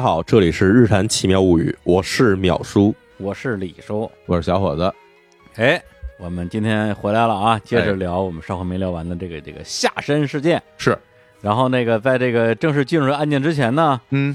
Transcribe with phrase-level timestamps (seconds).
[0.00, 2.94] 好，这里是《日谈奇妙物语》，我是淼叔。
[3.18, 4.90] 我是李叔，我是小伙子。
[5.56, 5.80] 哎，
[6.18, 10.62] 我们今天回来了啊，接着哎聊我们上回没聊完的这个这个下山事件。
[10.78, 10.98] 是，
[11.42, 14.34] 然后那个在这个正式进入案件之前呢，嗯，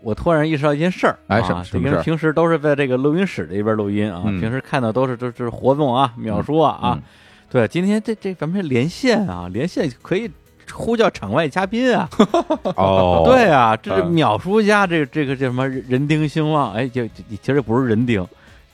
[0.00, 4.40] 我突然意识到一件事儿，哎什么什么事平时都是在这个录音室这边录音啊，嗯。
[4.40, 7.02] 平时看到都是都是活动啊、淼叔啊啊，嗯。
[7.48, 10.28] 对，今天这这咱们这连线啊，连线可以
[10.74, 12.08] 呼叫场外嘉宾啊，
[12.76, 18.26] 哦对啊，这是嗯秒叔家这这个叫什么人丁兴旺，哎，就就其实不是人丁，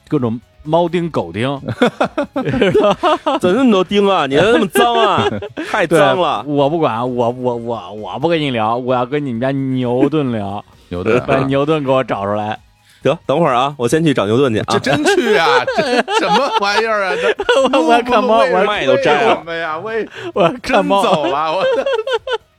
[0.09, 1.61] 各种猫丁狗丁，
[3.41, 4.27] 怎么那么多丁啊？
[4.27, 5.29] 你还那么脏啊？
[5.71, 6.43] 太脏了！
[6.47, 12.59] 我不管，我我我我不跟你聊，我要跟你们家牛顿聊，牛顿把牛顿给我找出来。
[13.03, 14.79] 得等会儿啊，我先去找牛顿去啊这。
[14.79, 15.47] 真去啊？
[15.77, 15.83] 这
[16.19, 17.15] 什么玩意儿啊？
[17.17, 19.79] 这我看猫，我要麦都摘了为什么呀？
[19.79, 19.91] 我
[20.35, 21.03] 我要看真猫。
[21.03, 21.53] 走了？
[21.53, 21.65] 我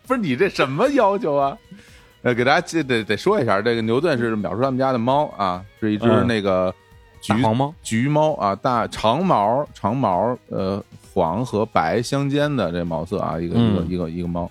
[0.08, 1.58] 不是你这什么要求啊？
[2.24, 6.74] 呃，给大家记得得说一下，这个牛顿是秒叔他们家的猫啊，是一只嗯那个
[7.22, 14.50] 橘猫，橘猫啊，大长毛长毛，呃，黄和白相间的这毛色啊，一个一个嗯一个一个猫。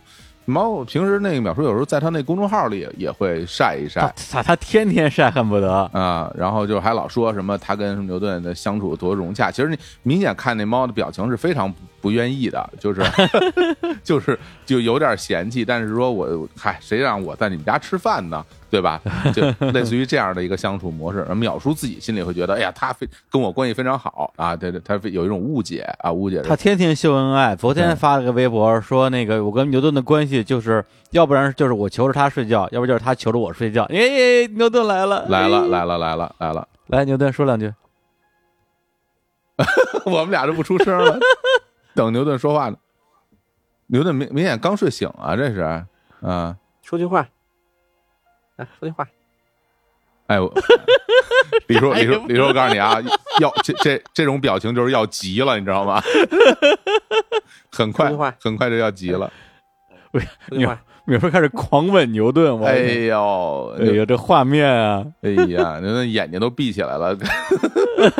[0.50, 5.72] 猫平时那个淼叔有时候在他那公众号里也也会晒一晒他，他他天天晒，恨不得。
[5.92, 13.02] 啊，然后就还老说什么他跟什么牛顿的相处多融洽，其实你明显看那猫的表情是非常不不愿意的，就是
[14.02, 19.00] 就是就有点嫌弃，但是说我嗨，谁让我在你们家吃饭呢，对吧？
[19.32, 21.24] 就类似于这样的一个相处模式。
[21.28, 33.84] 而淼叔自己心里会觉得，哎呀，他非跟我关系非常好啊，对对，他有一种误解啊，误解他天天秀恩爱，昨天发了个微博说，那个我跟牛顿的关系就是，要不然就是我求着他睡觉，要不就是他求着我睡觉。
[33.84, 37.72] 哎，牛顿来了，来了哎来了来了来了，来，牛顿说两句。
[40.06, 41.18] 我们俩就不出声了，
[42.00, 42.76] 等牛顿说话呢。
[43.88, 46.56] 牛顿明明显刚睡醒啊，这是啊。
[46.82, 47.28] 说句话，
[48.56, 49.06] 来说句话。
[50.28, 50.52] 哎，我
[51.66, 53.00] 李叔，李叔，李叔，我告诉你啊，
[53.40, 56.00] 要这这这种表情就是要急了，你知道吗？
[57.72, 59.30] 很快很快就要急了。
[61.04, 67.16] 米说开始狂吻牛顿，我哎呦，哎呦，这画面啊， 哎呀，牛顿眼睛都闭起来了，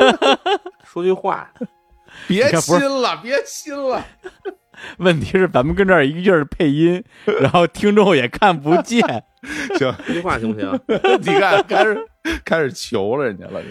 [0.83, 1.49] 说句话。
[2.27, 4.05] 别亲了，别亲了。
[4.97, 7.03] 问题是咱们跟这儿一个劲儿配音，
[7.39, 9.01] 然后听众也看不见。
[9.77, 10.79] 行，一句话行不行？
[11.21, 12.07] 你看，开始
[12.43, 13.61] 开始求了人家了。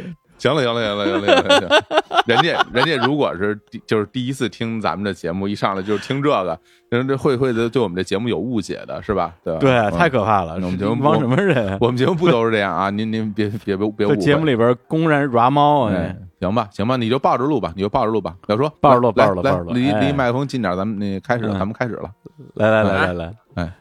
[0.41, 2.25] 行了，行了，行了，行了，行了，行了。
[2.27, 6.59] 人家，人家如果是第就是第一次听咱们的节目，一上来就是听这个，
[6.89, 9.35] 人这会会的对我们这节目有误解的，是吧？
[9.45, 9.61] 对吧？
[9.61, 10.57] 对，嗯太可怕了！
[10.59, 11.77] 那我们节目帮什么人？
[11.81, 12.89] 我们节目不都是这样啊？
[12.91, 14.17] 您您别别别别误会。
[14.17, 15.93] 节目里边公然抓猫啊！
[15.95, 18.35] 哎，行吧，行吧，你就抱着录吧，你就抱着录吧。
[18.49, 22.11] 要说抱着录抱着录抱着录哎离离麦克风近点，咱们那开始咱们开始了。
[22.55, 23.73] 来来来来来，哎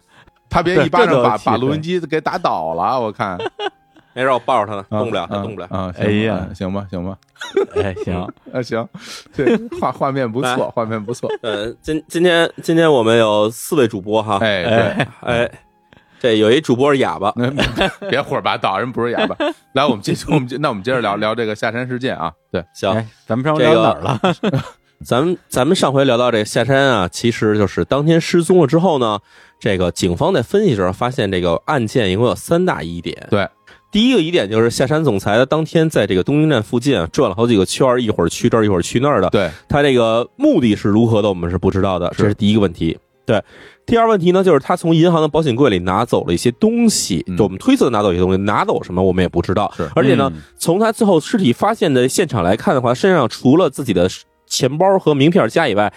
[0.49, 3.37] 他别一巴掌把把录音机给打倒了，我看
[4.19, 5.67] 没事，我抱着他呢，啊动不了，他啊动不了。
[5.69, 5.93] 啊！
[5.97, 7.17] 哎呀行吧行吧，
[7.75, 8.15] 哎，行，
[8.51, 8.87] 啊行，
[9.33, 11.29] 对画画面不错，画面不错。
[11.41, 15.51] 呃，今今天今天我们有四位主播哈，哎，对，哎，哎，
[16.19, 17.33] 这有一主播是哑巴，
[18.09, 19.35] 别胡说八道，人不是哑巴。
[19.73, 22.33] 来，我们继续，我们接那我们接着聊聊这个下山事件啊。
[22.51, 24.19] 对，行，哎，咱们上回聊哪儿了？
[25.05, 29.17] 咱们咱们上回聊到这个下山啊，其实就是当天失踪了之后呢，
[29.57, 33.25] 这个警方在分析时候发现，这个案件一共有三大疑点。
[33.29, 33.47] 对，
[33.91, 39.29] 第一个疑点就是下山总裁的当天在这个东京站附近啊转了好几个圈儿，一会儿去这儿，一会儿去那儿的。
[39.29, 42.97] 对，他这个目的是如何的，我们是不知道的，这是第一个问题。
[43.25, 43.43] 对，
[43.85, 49.71] 第二问题呢，就是他从银行的保险柜里拿走了一些东西，嗯就我们推测拿走一些东西，拿走什么我们也不知道。
[49.75, 54.09] 是而且呢，嗯从他最后尸体发现的现场来看的话，身上除了自己的
[54.47, 55.91] 钱包和名片夹以外，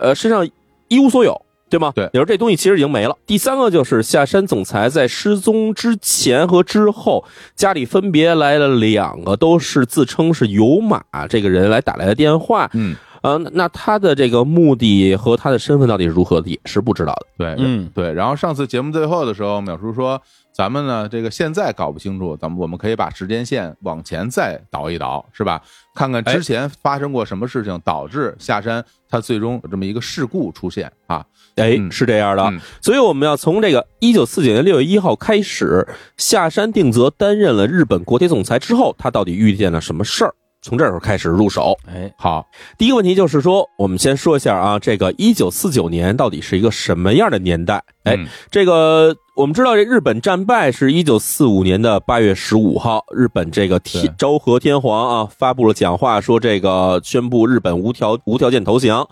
[0.00, 0.48] 呃，身上
[0.88, 1.40] 一无所有，
[1.72, 1.90] 对吗？
[1.94, 3.16] 对你说这东西其实已经没了。
[3.26, 7.24] 第三个就是下山总裁在失踪之前和之后，
[7.56, 17.26] 家里分别来了两个都是自称是有马这个人来打来的电话，嗯，呃，那那他的这个目的和他的身份到底是如何的，也是不知道的。
[17.38, 18.12] 对，嗯，对。
[18.12, 20.20] 然后上次节目最后的时候，淼叔说，
[20.52, 25.62] 咱们呢这个现在搞不清楚，咱们我们可以把时间线往前再倒一倒，是吧？
[25.94, 31.24] 看看之前发生过什么事情导致下山他最终有这么一个事故出现啊？
[31.56, 35.86] 哎，嗯是这样的，嗯所以我们要从这个一九四九年六月一号开始，
[36.16, 40.34] 下山定则担任了日本国铁总裁之后，他到底遇见了什么事儿？
[40.62, 41.76] 从这时候开始入手。
[41.86, 42.46] 哎，好，
[42.78, 47.82] 第一个问题就是说，我们先说一下啊，这个一九四九年到底是一个什么样的年代？
[48.04, 59.08] 哎嗯这个我们知道，这日本战败是一九四五年的八月十五号，日本这个天昭和天皇啊发布了讲话，说这个宣布日本无条无条件投降。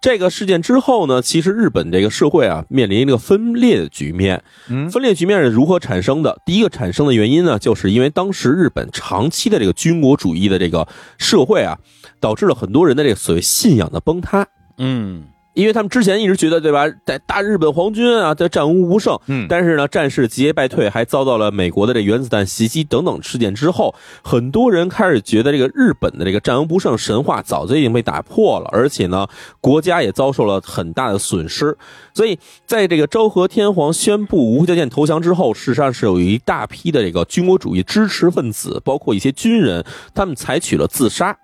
[0.00, 4.42] 这个事件之后呢，其实日本这个社会啊面临一个分裂的局面。
[4.68, 6.40] 嗯分裂局面是如何产生的？
[6.44, 10.88] 第一个产生的原因呢，就是因为当时日本长期的这个军国主义的这个
[11.18, 11.78] 社会啊，
[12.18, 14.46] 导致了很多人的这个所谓信仰的崩塌。
[14.78, 15.24] 嗯，
[15.60, 29.26] 因为他们之前一直觉得，对吧，在大日本皇军啊，在战无不胜，嗯但是呢，战事节节败退，还遭到了美国的这原子弹袭击等等事件之后，很多人开始觉得这个日本的这个战无不胜神话早就已经被打破了，而且呢，
[29.60, 31.76] 国家也遭受了很大的损失。
[32.14, 39.84] 所以，在这个昭和天皇宣布无条件投降之后，事实上是有一大批的这个军国主义支持分子，包括一些军人，
[40.14, 41.36] 他们采取了自杀。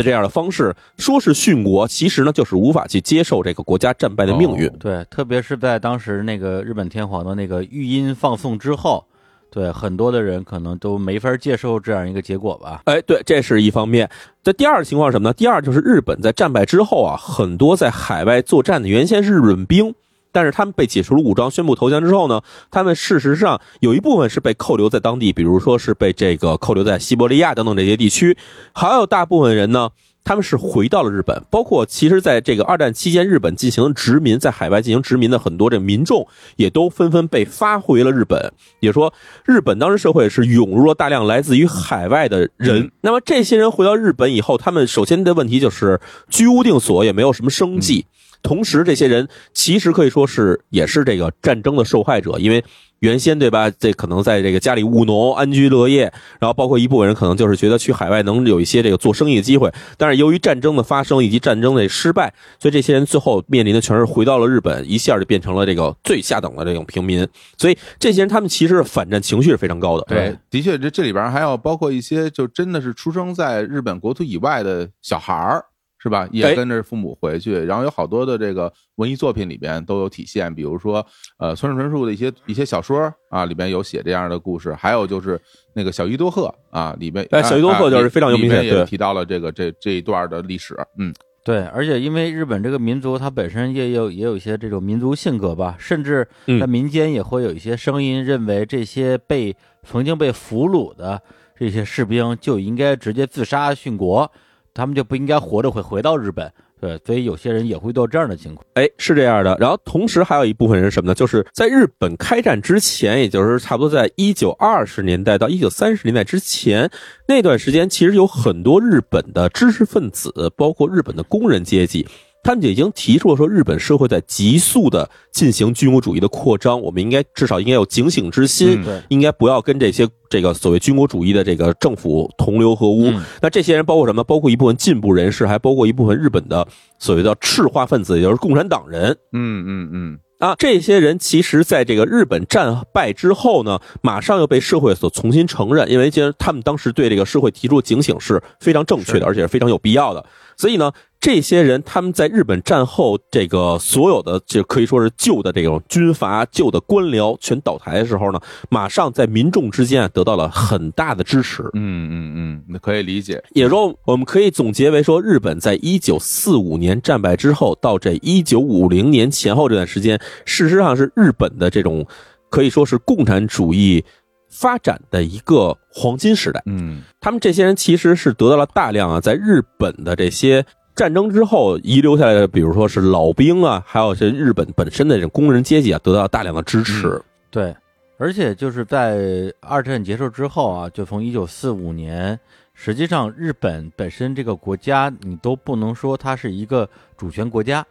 [0.00, 4.66] 的这样的方式，说是殉国，其实呢就是无法去接受这个国家战败的命运。
[4.68, 9.04] 哦对，特别是在当时那个日本天皇的那个御音放送之后，
[9.50, 12.82] 对很多的人可能都没法接受这样一个结果吧。
[12.86, 14.08] 哎，对，这是一方面。
[14.42, 15.32] 这第二情况是什么呢？
[15.34, 19.94] 第二就是日本在战败之后啊，很多在海外作战的原先是日本兵，
[20.32, 22.40] 但是他们被解除了武装，宣布投降之后呢，
[22.70, 28.36] 他们事实上有一部分是被扣留在当地，比如说是被这个扣留在西伯利亚等等这些地区，
[28.72, 29.90] 还有大部分人呢。
[30.22, 38.52] 他们是回到了日本，包括其实在这个二战期间，日本进行殖民，在海外进行殖民的很多这民众，也都纷纷被发回了日本。
[38.80, 39.12] 也说，
[39.46, 42.80] 日本当时社会是涌入了大量来自于海外的人。
[42.82, 45.98] 嗯那么这些人回到日本以后，他们首先的问题就是
[46.28, 48.04] 居无定所，也没有什么生计。
[48.42, 52.64] 同时，这些人其实可以说是也是这个战争的受害者，因为
[53.00, 56.02] 原先对吧，这可能在这个家里务农、安居乐业，
[56.38, 67.26] 然后包括一部分人可能就是觉得去海外能有一些这个做生意的机会，但是由于战争的发生以及战争的失败，所以这些人最后面临的全是回到了日本，一下就变成了这个最下等的这种平民。
[67.56, 70.04] 所以这些人他们其实反战情绪是非常高的。
[70.06, 75.64] 对，的确，这这里边还有包括一些就真的是出生在日本国土以外的小孩儿，
[76.02, 76.26] 是吧？
[76.32, 81.06] 也哎跟着父母回去，然后有好多的这个文艺作品里边都有体现，比如说
[81.38, 85.38] 呃村上春树的一些一些小说啊，里边有写这样的故事，还有就是
[85.74, 91.12] 那个小伊多贺啊，里边哎小伊多贺啊就是非常有名显也提到了这个这这一段的历史，嗯
[91.42, 101.20] 对，而且因为日本这个民族，它本身也有也有一些这种民族性格吧，甚至在嗯民间也会有一些声音认为这些被曾经被俘虏的
[101.58, 104.30] 这些士兵就应该直接自杀殉国，
[104.74, 106.52] 他们就不应该活着会回到日本。
[106.80, 108.66] 对，所以有些人也会遇到这样的情况。
[108.72, 109.54] 哎，是这样的。
[109.60, 111.14] 然后同时还有一部分人什么呢？
[111.14, 116.90] 就是在日本开战之前，也就是差不多在一九二十年代到一九三十年代之前
[117.28, 122.08] 那段时间，其实有很多日本的知识分子，包括日本的工人阶级。
[122.42, 133.10] 他们就已经提出了说，日本社会在急速的进行军国主义的扩张，我们应该至少应该有警醒之心，应该不要跟这些这个所谓军国主义的这个政府同流合污。
[133.10, 134.24] 嗯那这些人包括什么？
[134.24, 136.66] 包括一部分进步人士，还包括一部分日本的
[136.98, 139.16] 所谓的赤化分子，也就是共产党人。
[139.32, 150.24] 嗯嗯嗯，啊，这些人其实在这个日本战败之后呢，马上又被社会所重新承认，因为其实他们当时对这个社会提出警醒是非常正确的，而且是非常有必要的。
[150.60, 161.62] 所以呢，这些人他们在日本战后这个所有的就可以说是旧的这种军阀、旧的官僚全倒台的时候呢，马上在民众之间啊得到了很大的支持。
[161.72, 172.06] 嗯嗯嗯，那可以理解，也说，我们可以总结为说，日本在一九四五年战败之后，到这一九五零年前后这段时间，事实上是日本的这种
[172.50, 174.04] 可以说是共产主义
[174.50, 176.62] 发展的一个黄金时代。
[176.66, 180.64] 嗯他们这些人其实是得到了大量啊，在日本的这些
[180.94, 187.08] 战争之后遗留下来的，比如说是老兵啊，还有些日本本身的这种工人阶级啊，得到了大量的支持。
[187.08, 187.74] 嗯对，
[188.16, 192.38] 而且就是在二战结束之后啊，就从一九四五年，
[192.74, 197.84] 实际上日本本身这个国家，你都不能说它是一个主权国家，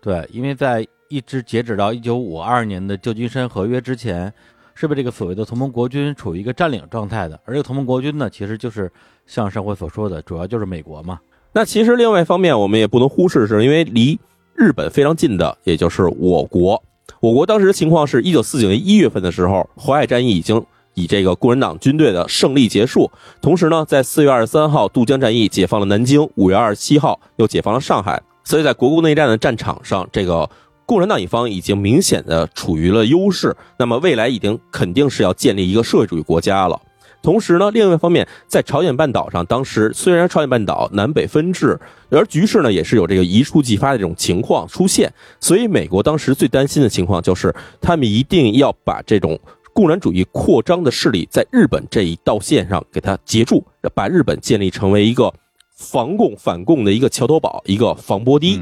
[0.00, 4.32] 对，因为在一直截止到一九五二年的旧金山合约之前，
[4.80, 8.90] 是被这个所谓的同盟国军处于一个占领状态的，而这个同盟国军呢，其实就是
[9.26, 11.20] 像上回所说的，主要就是美国嘛，
[11.52, 14.18] 那其实另外一方面，我们也不能忽视，是因为离
[14.54, 16.82] 日本非常近的，也就是我国。
[17.20, 23.10] 我国当时的情况是，一九四九年一月份的时候，淮海战役已经以这个共产党军队的胜利结束。
[23.42, 28.22] 同时呢，在四月二十三号渡江战役解放了南京，五月二十七号又解放了上海。
[28.44, 30.48] 所以在国共内战的战场上，这个
[30.90, 33.56] 共产党一方已经明显的处于了优势。
[33.78, 36.82] 那么未来已经肯定是要建立一个社会主义国家了。
[37.22, 41.78] 同时呢，另外一方面，在朝鲜半岛上，当时虽然朝鲜半岛南北分治，
[42.10, 49.38] 而局势呢也是有这个一触即发的这种情况出现，所以美国当时最担心的情况就是，他们一定要把这种
[49.72, 55.32] 共产主义扩张的势力在日本这一道线上给它截住，把日本建立成为一个
[55.70, 58.60] 防共反共的一个桥头堡，一个防波堤。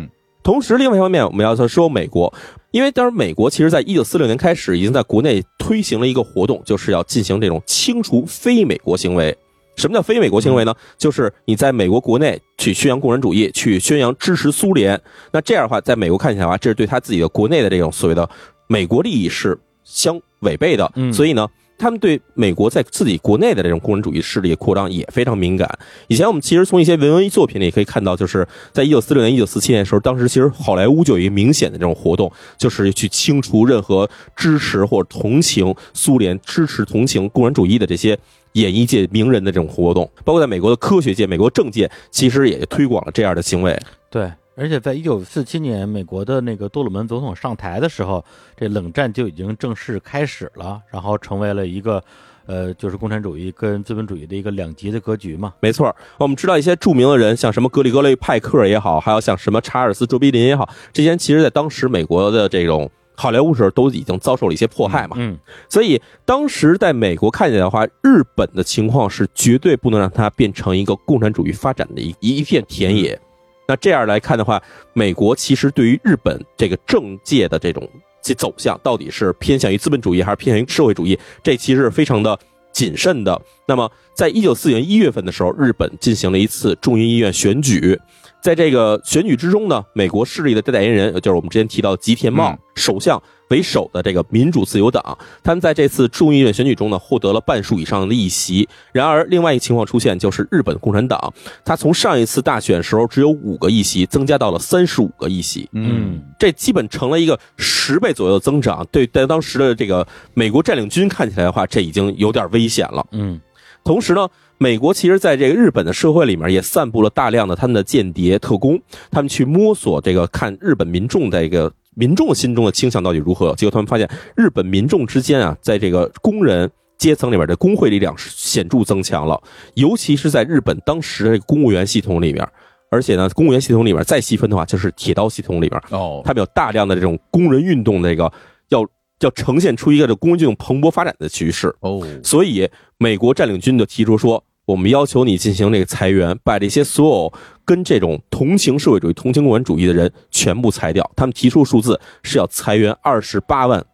[0.48, 2.32] 同时，另外一方面，我们要说美国，
[2.70, 9.36] 因为当时美国其实在一九四六年开始已经在国内推行了一个活动，就是要进行这种清除非美国行为。
[9.76, 10.74] 什么叫非美国行为呢？
[10.96, 14.98] 就是你在美国国内去宣扬共产主义，去宣扬支持苏联。
[15.32, 18.26] 那这样的话，在美国看起来的话，这是对他自己的国内的这种所谓的
[18.68, 20.90] 美国利益是相违背的。
[20.94, 21.46] 嗯所以呢，
[21.78, 25.66] 他们对美国在自己国内的这种共产主义势力扩张也非常敏感。
[26.08, 38.18] 以前我们其实从一些文艺作品里可以看到，就是在一九四六年、一九四七年的时候，当时其实好莱坞就有一个明显的这种活动，就是去清除任何支持或者同情苏联、支持同情共产主义的这些
[38.54, 43.78] 演艺界名人的这种活动，包括在美国的科学界、美国政界，其实也推广了这样的行为。
[44.10, 48.24] 对，而且在一九四七年美国的那个杜鲁门总统上台的时候，
[48.56, 52.02] 这冷战就已经正式开始了，然后成为了一个
[52.46, 55.54] 呃，就是共产主义跟资本主义的一个两极的格局嘛。
[55.60, 65.14] 没错，我们知道一些著名的人，像什么格里格雷·派克也好，还有像什么查尔斯·卓别林也好，这些人其实在当时美国的这种好莱坞时候都已经遭受了一些迫害嘛。
[65.20, 65.38] 嗯，
[65.68, 73.20] 所以当时在美国看起来的话，日本的情况是绝对不能让它变成一个共产主义发展的一一一片田野。
[73.68, 74.60] 那这样来看的话，
[74.94, 77.86] 美国其实对于日本这个政界的这种
[78.22, 82.36] 这走向，到底是偏向于资本主义还是偏向于社会主义，这其实是非常的
[82.72, 83.38] 谨慎的。
[83.66, 88.00] 那么，在一九四年一月份的时候，日本进行了一次众议院选举，
[88.40, 98.68] 在这个选举之中呢，美国势力的代言人，就是我们之前提到吉田茂嗯首相为首的这个民主自由党，他们在这次众议院选举中呢，获得了半数以上的议席。
[98.92, 101.32] 然而，另外一个情况出现，就是日本共产党，
[101.64, 105.68] 他从上一次大选时候只有五个议席，增加到了三十五个议席。
[105.72, 108.86] 嗯，这基本成了一个十倍左右的增长。
[108.92, 113.04] 对，在当时的这个美国占领军看起来的话，这已经有点危险了。
[113.10, 113.40] 嗯，
[113.82, 123.54] 同时呢，美国其实在这个日本的社会里面也散布了大量的他们的间谍特工，他们去摸索这个看日本民众的一个民众心中的倾向到底如何。
[123.54, 126.70] 结果他们发现，日本民众之间啊，在这个工人。
[126.98, 129.40] 阶层里面的工会力量是显著增强了，
[129.74, 132.44] 尤其是在日本当时的公务员系统里面，
[132.90, 138.32] 而且呢，公务员系统里面再细分的话，就是铁道系统里面，哦，他们有大量的这种工人运动，这个
[138.70, 138.84] 要
[139.20, 141.74] 要呈现出一个这工人运动蓬勃发展的趋势。
[141.80, 147.32] 哦，所以美国占领军就提出说，我们要求你进行这个裁员，把这些所有
[147.64, 151.10] 跟这种同情社会主义、同情共产主义的人全部裁掉。
[151.16, 153.84] 他们提出数字是要裁员二十八万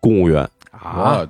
[0.00, 1.28] 公务员，啊，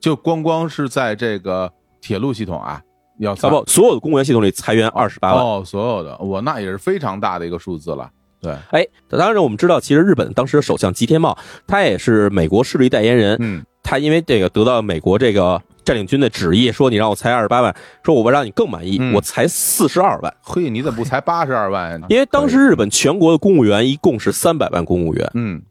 [0.00, 2.80] 就光光是在这个铁路系统啊，
[3.18, 5.44] 要啊不，所有的公务员系统里裁员二十八万。
[5.44, 8.10] 哦，所有的，我那也是非常大的一个数字了。
[8.42, 20.34] 对，哎，当然我们知道，其实日本当时的首相吉田茂，他也是美国势力代言人，嗯，他因为这个得到美国这个占领军的旨意，说你让我裁二十八万，说我让你更满意，嗯我裁四十二万。
[20.40, 22.06] 嘿，你怎么不裁八十二万呢？
[22.10, 25.62] 因为当时日本全国的公务员一共是三百万公务员，嗯，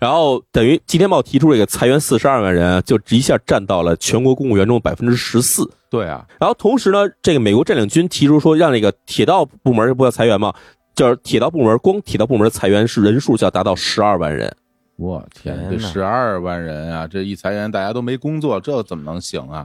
[0.00, 5.70] 然后等于吉田茂提出这个裁员四十二万人，就一下占到了全国公务员中百分之十四。
[5.90, 10.52] 对啊，然后同时呢，这个美国占领军提出说，让那个铁道部门不要裁员嘛，
[10.98, 14.52] 就是铁道部门光铁道部门的裁员是人数就要达到十二万人。
[14.96, 19.64] 我天，这十二万人啊，这一裁员大家都没工作，这怎么能行啊？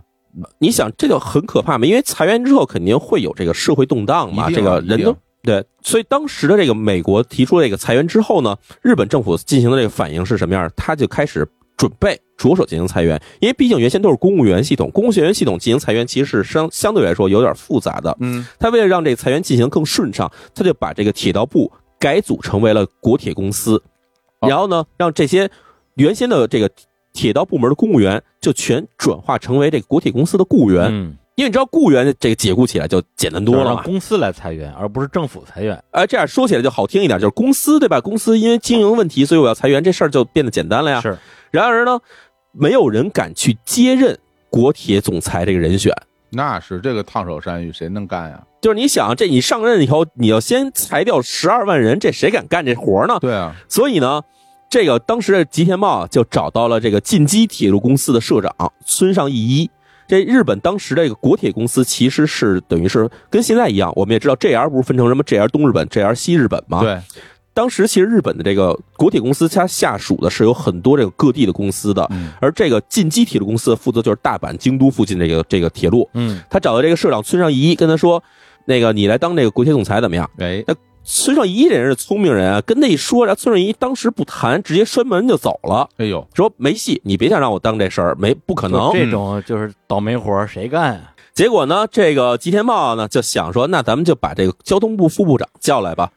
[0.60, 10.70] 你想，这就很可怕嘛，因为裁员之后肯定会有这个社会动荡嘛，这个人都对，所以当时的这个美国提出这个裁员之后呢，日本政府进行的这个反应是什么样？
[10.76, 18.16] 他就开始准备着手进行裁员，因为毕竟原先都是公务员系统，公务员系统进行裁员其实是相相对来说有点复杂的。
[18.20, 23.82] 嗯，他为了让这个裁员进行更顺畅，他就把这个铁道部改组成为了国铁公司，
[24.40, 25.50] 哦然后呢，让这些
[25.96, 26.70] 原先的这个
[27.12, 30.88] 铁道部门的公务员就全转化成为这个国铁公司的雇员。
[30.92, 33.82] 嗯，因为你知道雇员这个解雇起来就简单多了嘛。
[33.84, 35.84] 公司来裁员，而不是政府裁员。
[35.92, 38.00] 哎，这样说起来就好听一点，就是公司对吧？
[38.00, 41.02] 公司因为经营问题，所以我要裁员，这事儿就变得简单了呀。
[41.02, 41.18] 是，
[41.50, 42.00] 然而呢，
[42.52, 44.16] 没有人敢去接任
[44.52, 45.92] 国铁总裁这个人选。
[46.30, 48.44] 那是这个烫手山芋，谁能干呀？
[48.62, 53.18] 就是你想，这你上任以后，你要先裁掉十二万人，这谁敢干这活呢？
[53.20, 54.22] 对啊，所以呢，
[54.70, 59.72] 这个当时的吉田茂啊就找到了这个近畿铁路公司的社长村上义一。
[60.14, 67.00] 这日本当时这个国铁公司其实是等于是跟现在一样，我们也知道 JR 不是分成什么 JR 东日本、JR 西日本吗？，对，
[67.52, 76.08] 当时其实日本的这个国铁公司，它下属的是有很多这个各地的公司的，嗯而这个近畿铁路公司负责就是大阪、京都附近这个这个铁路。
[76.14, 78.24] 嗯，他找到这个社长村上仪，跟他说
[78.66, 80.64] ：“那个你来当这个国铁总裁怎么样哎，？”
[81.06, 88.92] 村上仪这人是聪明人啊，跟他一说，然后村上仪当时不谈，直接摔门就走了，哎呦，说没戏，你别想让我当这事儿，没不可能。
[88.94, 91.14] 这种就是倒霉活儿谁干啊？
[91.34, 96.12] 结果呢，这个吉田茂呢就想说，那咱们就把这个交通部副部长叫来吧。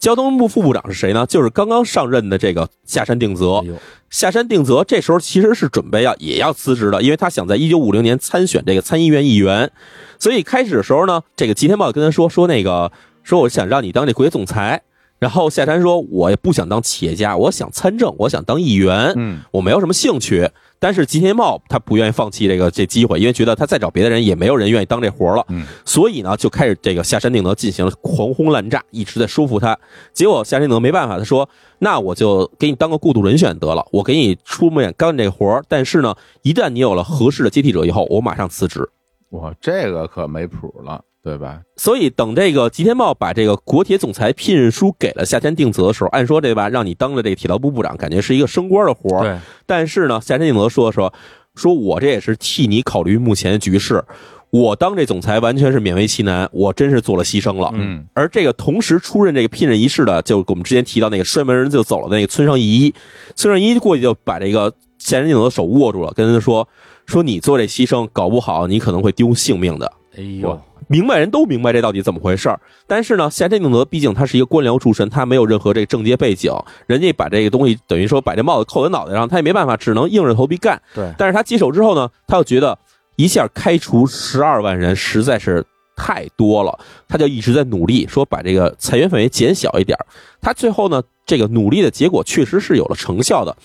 [0.00, 1.24] 交通部副部长是谁呢？
[1.26, 3.68] 就是刚刚上任的这个下山定则哎。
[4.10, 9.70] 下山定则这时候其实是准备要也要辞职的，因为他想在一九五零年参选这个参议院议员。
[10.18, 12.90] 所以开始的时候呢，这个吉田茂跟他说说那个
[13.22, 14.82] 说我想让你当这国铁总裁。
[15.18, 19.12] 然后夏山说，我也不想当企业家，我想参政，我想当议员。
[19.14, 20.50] 嗯，我没有什么兴趣。
[20.80, 25.44] 但是吉田茂他不愿意放弃这个这机会，因为觉得他再找别的人也没有人愿意当这活了。
[25.50, 29.78] 嗯，所以呢，就开始这个下山定德进行了狂轰滥炸，一直在说服他。
[30.12, 31.48] 结果夏山定德没办法，他说
[31.78, 38.90] ：“那我就给你当个过渡人选得了，我给你出面干这活儿但是呢，一旦你有了合适的接替者以后，我马上辞职。”
[39.30, 41.60] 哇，这个可没谱了，对吧？
[41.76, 49.22] 所以等这个吉田茂把这个国铁总裁聘任书给了夏田定则的时候，按说对吧，让你当了这个铁道部部长，感觉是一个升官的活儿。
[49.22, 51.12] 对，但是呢，夏田定则说说
[51.54, 54.04] 说我这也是替你考虑目前的局势，
[54.50, 57.70] 我当这总裁完全是勉为其难，我真是做了牺牲了。
[57.74, 62.92] 嗯而这个同时出任这个聘任仪式的，就我们之前提到那个摔门人就走了的那个村上一，
[63.36, 66.68] 村上一过去就把这个夏田定则的手握住了，跟他说
[67.06, 69.92] 说你做这牺牲，搞不好你可能会丢性命的。
[70.16, 76.52] 哎呦，明白人都明白这到底怎么回事儿，但是呢，夏田定德毕竟他是一个官僚出身，他没有任何这个政界背景，
[76.86, 80.80] 人家把这个东西等于说把这帽子扣在脑袋上，他也没办法，只能硬着头皮干。
[80.94, 82.78] 对，但是他接手之后呢，他又觉得
[83.16, 85.64] 一下开除十二万人实在是
[85.96, 89.98] 太多了，他就一直在努力说把这个裁员范围减小一点。
[90.40, 93.56] 他最后呢，这个努力的结果确实是有了成效的。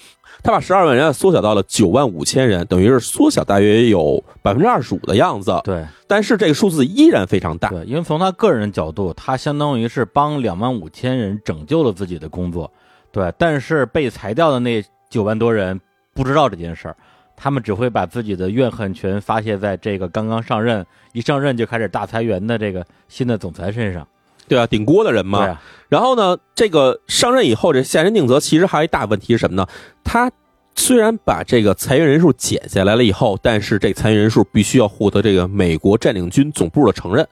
[0.48, 5.60] 他把十二万人缩小到了九万五千人，等于是缩小大约有百分之二十五的样子。
[5.66, 7.68] 对但是这个数字依然非常大。
[7.68, 12.72] 对，因为从他个人角度，他相当于是帮两万五千人拯救了自己的工作，
[13.12, 13.30] 对。
[13.38, 15.77] 但是被裁掉的那九万多人
[16.14, 16.96] 不知道这件事儿，
[17.36, 24.07] 他们只会把自己的怨恨全发泄在这个刚刚上任、一上任就开始大裁员的这个新的总裁身上。
[24.48, 25.46] 对啊，顶锅的人嘛。
[25.46, 29.68] 啊，然后呢，这个上任以后，这下任定则其实还有一大问题是什么呢？
[30.03, 30.31] 他
[30.75, 37.27] 虽然把这个裁员人数减下来了以后，但是这裁员人数必须要获得这个美国占领军总部的承认，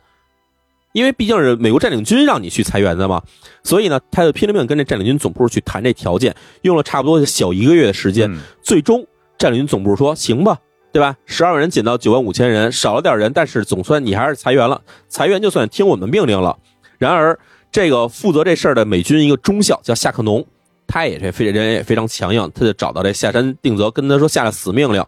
[0.93, 3.21] 因为毕竟是美国占领军让你去裁员的嘛，
[3.63, 9.05] 所以呢，他就拼了命跟这占领军总部去谈这条件，用了差不多小一个月的时间，嗯最终
[9.37, 10.57] 占领军总部说行吧，
[10.91, 11.15] 对吧？
[11.25, 16.57] 十二万人减到九万五千人，少了点人，但是总算你还是裁员了，裁员就算听我们命令了。
[16.97, 17.37] 然而，
[17.71, 20.45] 这个负责这事儿的美军一个中校叫夏克农，
[20.87, 25.03] 他也是非人也非常强硬，他就找到这下山定则，跟他说下了死命令，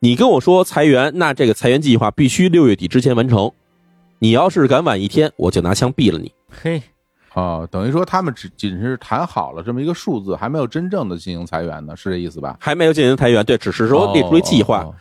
[0.00, 3.50] 你跟我说裁员，那这个裁员计划必须六月底之前完成。
[4.20, 6.32] 你要是敢晚一天，我就拿枪毙了你。
[6.50, 6.82] 嘿，
[7.34, 12.56] 哦，等于说他们只仅是谈好了这么一个数字，还没有真正的进行裁员呢，是这意思吧？
[12.60, 14.92] 还没有进行裁员，对，只是说列出了计划。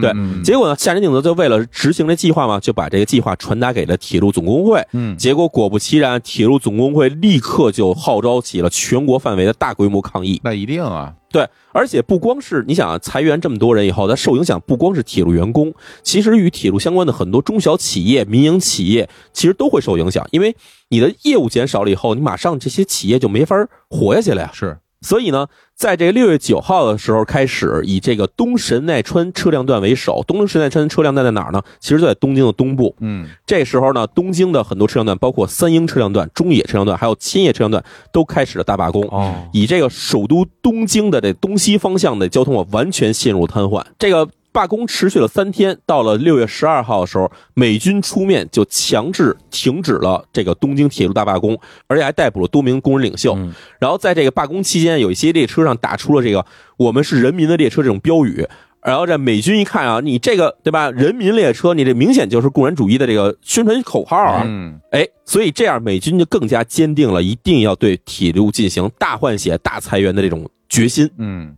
[0.00, 4.80] 对嗯结果呢，夏仁定则就为了执行这计划嘛，就把这个计划传达给了铁路总工会。
[4.92, 10.40] 嗯结果果不其然，铁路总工会立刻就号召起了全国范围的大规模抗议。
[10.44, 20.54] 那一定啊，对，而且不光是你想啊裁员这么多人以后，它受影响不光是铁路员工，其实与铁路相关的很多中小企业、民营企业其实都会受影响，因为
[20.90, 23.56] 你的业务减少了以后，你马上这些企业就没法
[23.88, 24.50] 活下去了呀。
[24.52, 25.46] 是所以呢，
[25.80, 30.22] 在这个六月九号的时候开始，以这个东神奈川车辆段为首。
[30.26, 31.62] 东神奈川车辆段在哪儿呢？
[31.78, 32.94] 其实就在东京的东部。
[33.00, 39.02] 嗯这时候呢，东京的很多车辆段，包括三鹰车辆段、中野车辆段，还有千叶车辆段，都开始了大罢工。
[39.04, 43.82] 哦，以这个首都东京的这东西方向的交通啊，完全陷入瘫痪。
[43.98, 53.34] 这个罢工持续了三天，到了六月十二号的时候，美军出面就强制停止了这个东京铁路大罢工，而且还逮捕了多名工人领袖。
[53.36, 56.44] 嗯然后在这个罢工期间，有一些列车上打出了这个
[56.76, 58.46] “我们是人民的列车”这种标语。
[58.82, 60.90] 然后这美军一看啊，你这个对吧？
[60.90, 64.42] 人民列车，你这明显就是共产主义的这个宣传口号啊！
[64.46, 71.10] 嗯哎，所以这样美军就更加坚定了一定要对铁路进行大换血、大裁员的这种决心。
[71.18, 71.54] 嗯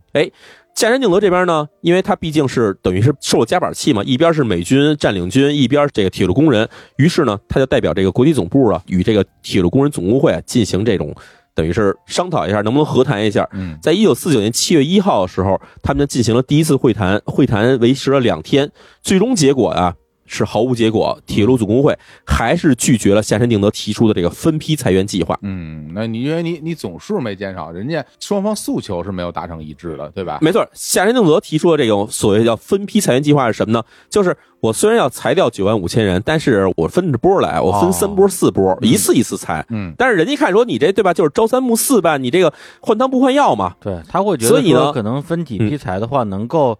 [0.74, 11.14] 下山敬德这边呢，因为他毕竟是等于是受了夹板气嘛，一边是美军占领军，一边这个铁路工人，于是呢，他就代表这个国际总部啊，与这个铁路工人总工会啊进行这种
[11.54, 13.48] 等于是商讨一下，能不能和谈一下。
[13.52, 18.68] 嗯在一九四九年七月一号的时候，他们就进行了第一次会谈，会谈维持了两天，
[19.02, 19.94] 最终结果啊
[20.32, 25.38] 是毫无结果，铁路总工会还是拒绝了夏山定德提出的这个分批裁员计划。
[25.42, 30.38] 嗯，那你因为你你总数没减少，人家双方诉求是没有达成一致的，对吧？
[30.40, 33.84] 没错，夏山定德提出的这种所谓叫分批裁员计划是什么呢？
[34.08, 39.64] 就是我虽然要裁掉九万五千人，但是我分着波来，我分三波、四波，一次一次裁。
[39.68, 43.74] 嗯，但是人家一看说你这对吧，就是朝三暮四吧，你这个换汤不换药嘛。
[43.80, 46.78] 对他会觉得所以呢得，可能分几批裁的话，能够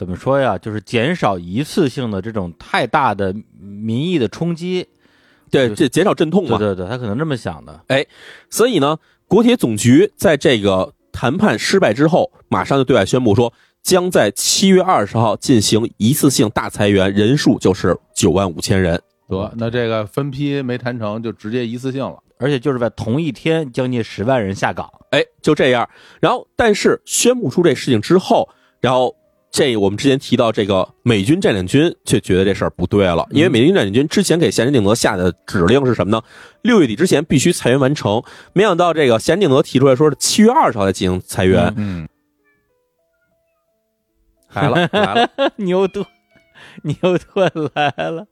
[0.00, 0.56] 怎么说呀？
[0.56, 4.88] 就是减少一次性的这种太大的民意的冲击。
[5.50, 6.56] 对，对这减少阵痛嘛。
[6.56, 7.84] 对对对，他可能这么想的。
[8.48, 8.96] 所以呢，
[9.28, 18.98] 国铁总局在这个谈判失败之后，马上就对外宣布说，将在七月二十号进行一次性大裁员，人数就是九万五千人。
[19.28, 22.16] 得，那这个分批没谈成，就直接一次性了。
[22.38, 24.90] 而且就是在同一天，将近十万人下岗。
[25.10, 25.86] 哎，就这样。
[26.20, 28.48] 然后，但是宣布出这事情之后，
[28.80, 29.14] 然后
[29.52, 36.22] 这我们之前提到这个美军占领军却觉得这事儿不对了，因为美军占领军之前给咸山定则下的指令是什么呢？
[36.62, 38.22] 六月底之前必须裁员完成。
[38.52, 42.08] 没想到这个咸山定则提出来说是七月二十号才进行裁员，嗯，
[44.52, 45.30] 来 了来了。
[45.56, 46.06] 牛顿，
[46.82, 48.26] 牛顿来了。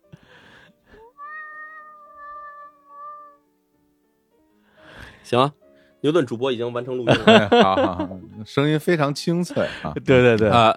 [5.24, 5.52] 行啊，
[6.00, 7.24] 牛顿主播已经完成录音了。
[7.26, 9.92] 哎好好好，声音非常清脆啊。
[10.04, 10.74] 对对对啊、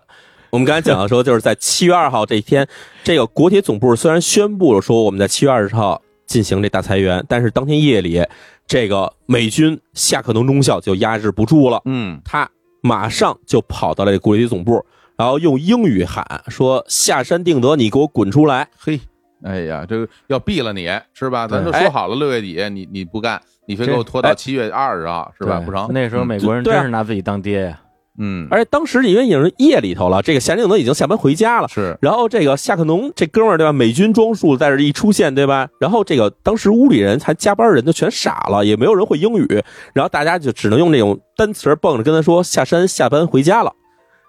[0.52, 2.68] 我们刚才讲的说，就是在七月二号这一天，
[3.04, 8.22] 这个国铁总部虽然宣布了说我们在七月二十号进行这大裁员，但是当天夜里，
[8.68, 12.50] 这个美军夏克农中校就压制不住了，嗯，他
[12.82, 14.86] 马上就跑到了这国铁总部，
[15.16, 19.00] 然后用英语喊说：“下山定德，你给我滚出来嘿，
[19.44, 21.48] 哎呀，这个要毙了你是吧？
[21.48, 25.62] 咱对都说好了，六月底你你不干，你非给我拖到哎七月二十号是吧？
[25.62, 25.88] 不成。
[25.94, 27.80] 那时候美国人真是拿自己当爹呀。
[28.20, 31.68] 嗯，！”而且当时因为已经是夜里头了，这个夏定则已经下班回家了。
[31.68, 33.72] 是然后这个夏克农这哥们儿对吧？
[33.72, 35.68] 美军装束在这一出现对吧？
[35.80, 43.74] 然后这个当时屋里人才加班人就全傻了，也没有人会英语，然后大家就只能用这种单词蹦着跟他说下山下班回家了。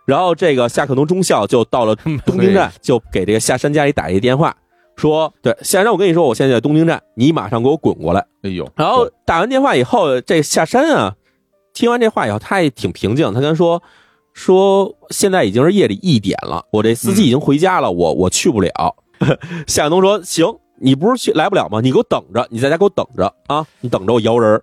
[0.04, 1.94] 然后这个夏克农中校就到了
[2.26, 4.52] 东京站，就给这个夏山家里打一个电话，
[4.96, 11.14] 说：“对，下山，我跟你说，我现在在东京站，你马上给我滚过来。”哎呦，然后打完电话以后，这夏山啊，
[11.72, 13.32] 听完这话以后，他也挺平静。
[13.32, 13.82] 他跟他说
[14.32, 18.96] 说，现在已经是夜里一点了，我这司机已经回家了，我我去不了。
[19.66, 21.80] 夏晓东说：“行，你不是去来不了吗？
[21.80, 24.60] 你给我等着，你在家给我等着啊，你等着我摇人。”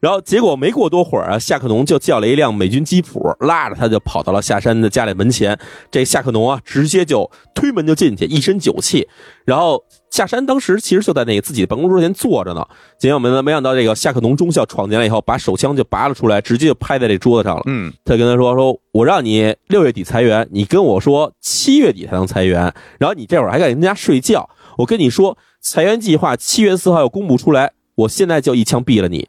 [0.00, 5.58] 然后结果没过多会儿啊，夏克农就叫了一辆美军吉普，拉着他就跑到了夏山的家里门前。
[5.90, 9.08] 这夏克农啊，直接就推门就进去，一身酒气。
[9.44, 12.66] 然后夏山当时其实就在那个自己的办公桌前坐着呢，
[12.98, 17.62] 结果没没想到这个夏克农中校闯进来以后，把手枪就拔了出来，直接就拍在这桌子上了。
[17.66, 24.48] 嗯，他跟他说：“说我让你六月底裁员，你跟我说七月底才能裁员，然后你这会儿还在人家睡觉。
[24.78, 29.28] 我跟你说，裁员计划七月四号要公布出来，我现在就一枪毙了你。”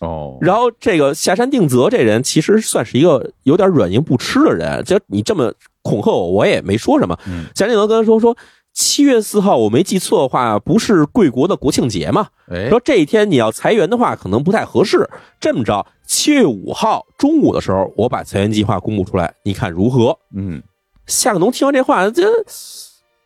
[0.00, 5.52] 哦，然后这个下山定则这人其实算是一个有点软硬不吃的人，就你这么
[5.82, 7.16] 恐吓我，我也没说什么。
[7.26, 8.36] 嗯下山定则跟他说说。
[8.74, 12.28] 七月四号，我没记错的话，不是贵国的国庆节吗？
[12.48, 15.06] 哎，说这一天你要裁员的话，可能不太合适。
[15.38, 20.18] 这么着，七月五号中午的时候，我把裁员计划公布出来，你看如何？
[20.34, 20.62] 嗯，
[21.06, 22.26] 夏克农听完这话，这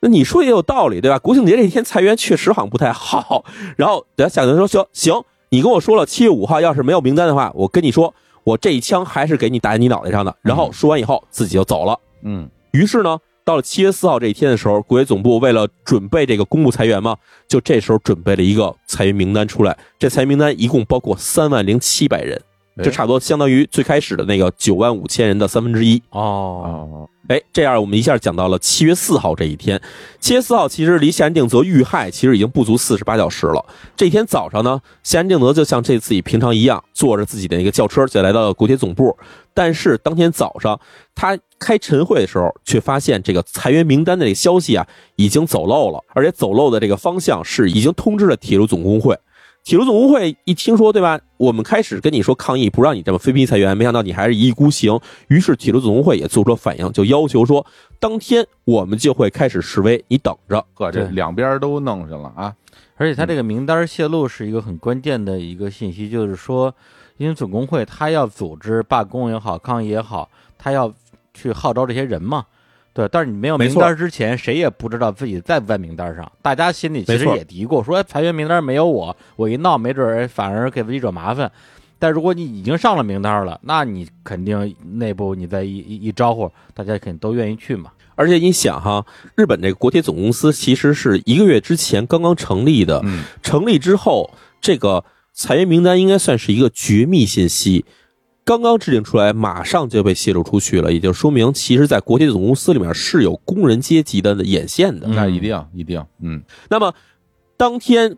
[0.07, 1.19] 那你说也有道理，对吧？
[1.19, 3.45] 国庆节这一天裁员确实好像不太好。
[3.77, 8.15] 然后，对夏克农说：“行行，你跟我说了，七月五号要是没有名单的话，我跟你说，
[8.45, 11.99] 我这一枪还是给你打在你脑袋上的。”然后说完以后，自己就走了。
[12.23, 17.17] 嗯，于是呢，到了七月四号这一天的时候，国铁总部为了准备这个公布裁员嘛，
[17.49, 19.77] 就这时候准备了一个裁员名单出来。
[19.99, 22.41] 这裁员名单一共包括三万零七百人，
[22.83, 26.03] 这差不多相当于最开始的那个九万五千人的三分之一。
[26.11, 29.81] 哦，哦，哎，这样我们一下讲到了七月四号这一天。
[30.21, 33.65] 七月四号其实离夏安定则遇害其实已经不足四十八小时了。
[33.97, 39.17] 这天早上呢，夏安定则就像这次以平常一样，坐着自己的那个轿车就来到了国铁总部。
[39.55, 40.79] 但是当天早上
[41.15, 44.87] 他开晨会的时候，却发现这个裁员名单的这个消息啊
[45.17, 49.19] 已经走漏了，而且走漏的这个方向是已经通知了铁路总工会。
[49.67, 51.19] 铁路总工会一听说，对吧？
[51.39, 55.01] 我们开始跟你说抗议，不让你这么非批裁员，没想到你还是一意孤行。
[55.27, 57.67] 于是铁路总工会也做出了反应，就要求说，
[57.99, 60.65] 当天我们就会开始示威，你等着。
[60.73, 62.55] 哥，这两边都弄上了啊。
[62.95, 66.73] 而且他这个名单泄露是一个很关键的一个信息，就是说，
[67.17, 70.95] 因为总工会他要组织罢工也好，抗议也好，他要
[71.35, 72.47] 去号召这些人嘛。
[72.97, 76.33] 对，但是你没有名单之前，谁也不知道自己在不在名单上。
[76.41, 81.53] 大家心里其实也嘀咕，说哎裁员名单没有我，我一闹，没准儿哎反而给自己惹麻烦。
[81.99, 87.91] 但如果你已经上了名单了，那你肯定内部你再一一一招呼，大家肯定都愿意去嘛。
[88.15, 89.05] 而且你想哈，
[89.35, 95.05] 日本这个国铁总公司其实是一个月之前刚刚成立的，嗯成立之后，这个
[95.35, 97.85] 裁员名单应该算是一个绝密信息，
[98.47, 105.09] 刚刚制定出来，马上就被泄露出去了，也就说明，其实，在国铁总公司里面是有工人阶级的眼线的。
[105.09, 106.95] 嗯那一定一定，嗯那么，
[107.57, 108.17] 当天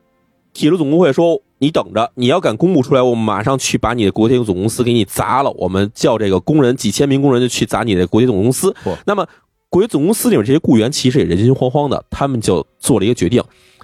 [0.52, 5.50] 铁路总工会说：“你等着，你要敢公布出来，我们马上去把你的国铁总公司给你砸了。
[5.52, 8.76] 我们叫这个工人几千名工人就去砸你的国铁总公司。
[9.06, 9.26] 那么，
[9.70, 13.42] 国铁总公司里面这些雇员其实也人心惶惶的，他们就做了一个决定。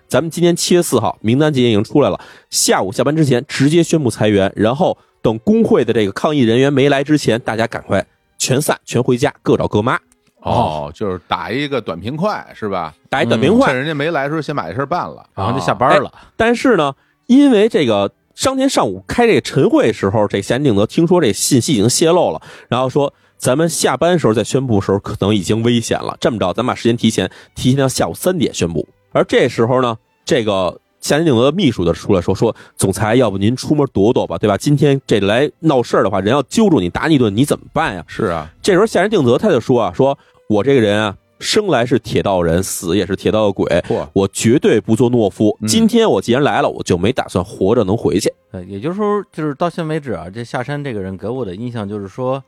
[0.09, 8.07] 咱们今天七月四号名单今天已经出来了，下午下班之前直接宣布裁员，然后等工会的这个抗议人员没来之前，大家赶快
[8.39, 9.99] 全散，全回家，各找各妈，
[10.43, 12.95] 哦，就是打一个短平快是吧？
[13.09, 13.69] 打一短平快。
[13.69, 16.13] 趁人家没来的时候，先把这事儿办了，然后就啊下班了。
[16.37, 16.95] 但是呢，
[17.27, 26.17] 因为这个当天上午开这个晨会的时候，这夏定德听说这信息已经泄露了，然后说咱们下班时候再宣布的时候可能已经危险了。
[26.21, 28.87] 这么着，咱把时间提前，提前到下午三点宣布。
[29.15, 34.57] 而这时候呢，这个夏定则的秘书就出来说说，总裁，要不您出门躲躲吧，对吧？
[34.57, 38.05] 今天这来闹事儿的话，人要揪住你打你一顿，你怎么办呀？
[38.09, 43.67] 是啊，这时候夏人定则他就说啊，说我这个人啊，生来是铁道人，死也是铁道的鬼。
[43.89, 45.57] 嚯，我绝对不做懦夫。
[45.61, 48.33] 嗯今天我既然来了，我就没打算活着能回去。
[48.51, 52.43] 呃，也就是说，就是到现在为止啊，这夏山这个人给我的印象就是说，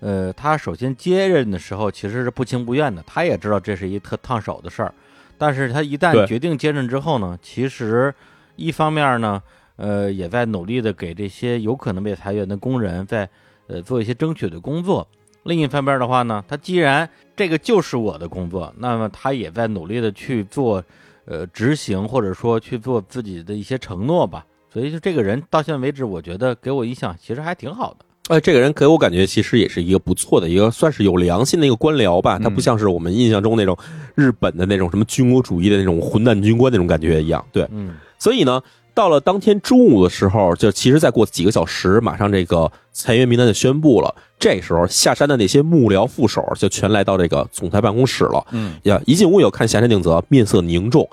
[0.00, 4.94] 呃，他首先接任的时候其实是不情不愿的，他也知道这是一特烫手的事儿，
[5.38, 8.14] 但是他一旦决定接任之后呢，其实
[8.56, 9.42] 一方面呢，
[9.76, 13.28] 呃，也在努力的给这些有可能被裁员的工人在
[13.66, 15.06] 呃做一些争取的工作。
[15.44, 20.82] 另一方面的话呢，他既然这个就是我的工作，那么他也在努力的去做，
[21.24, 24.44] 呃，执行或者说去做自己的一些承诺吧。
[24.72, 28.04] 所以就这个人到现在为止，我觉得给我印象其实还挺好的。
[28.34, 32.40] 哎，这个人给我感觉其实也是一个不错的一个，算是有良心的一个官僚吧。
[32.40, 33.78] 他不像是我们印象中那种
[34.16, 37.44] 日本的那种什么军国主义的那种混蛋军官那种感觉一样。
[37.52, 38.60] 对，嗯所以呢，
[38.94, 44.12] 到了当天中午的时候，就其实再过几个小时，马上这个裁员名单就宣布了。
[44.38, 48.44] 这时候下山的那些幕僚副手就全来到这个总裁办公室了。
[48.52, 51.08] 嗯呀，一进屋有看下山定则，面色凝重。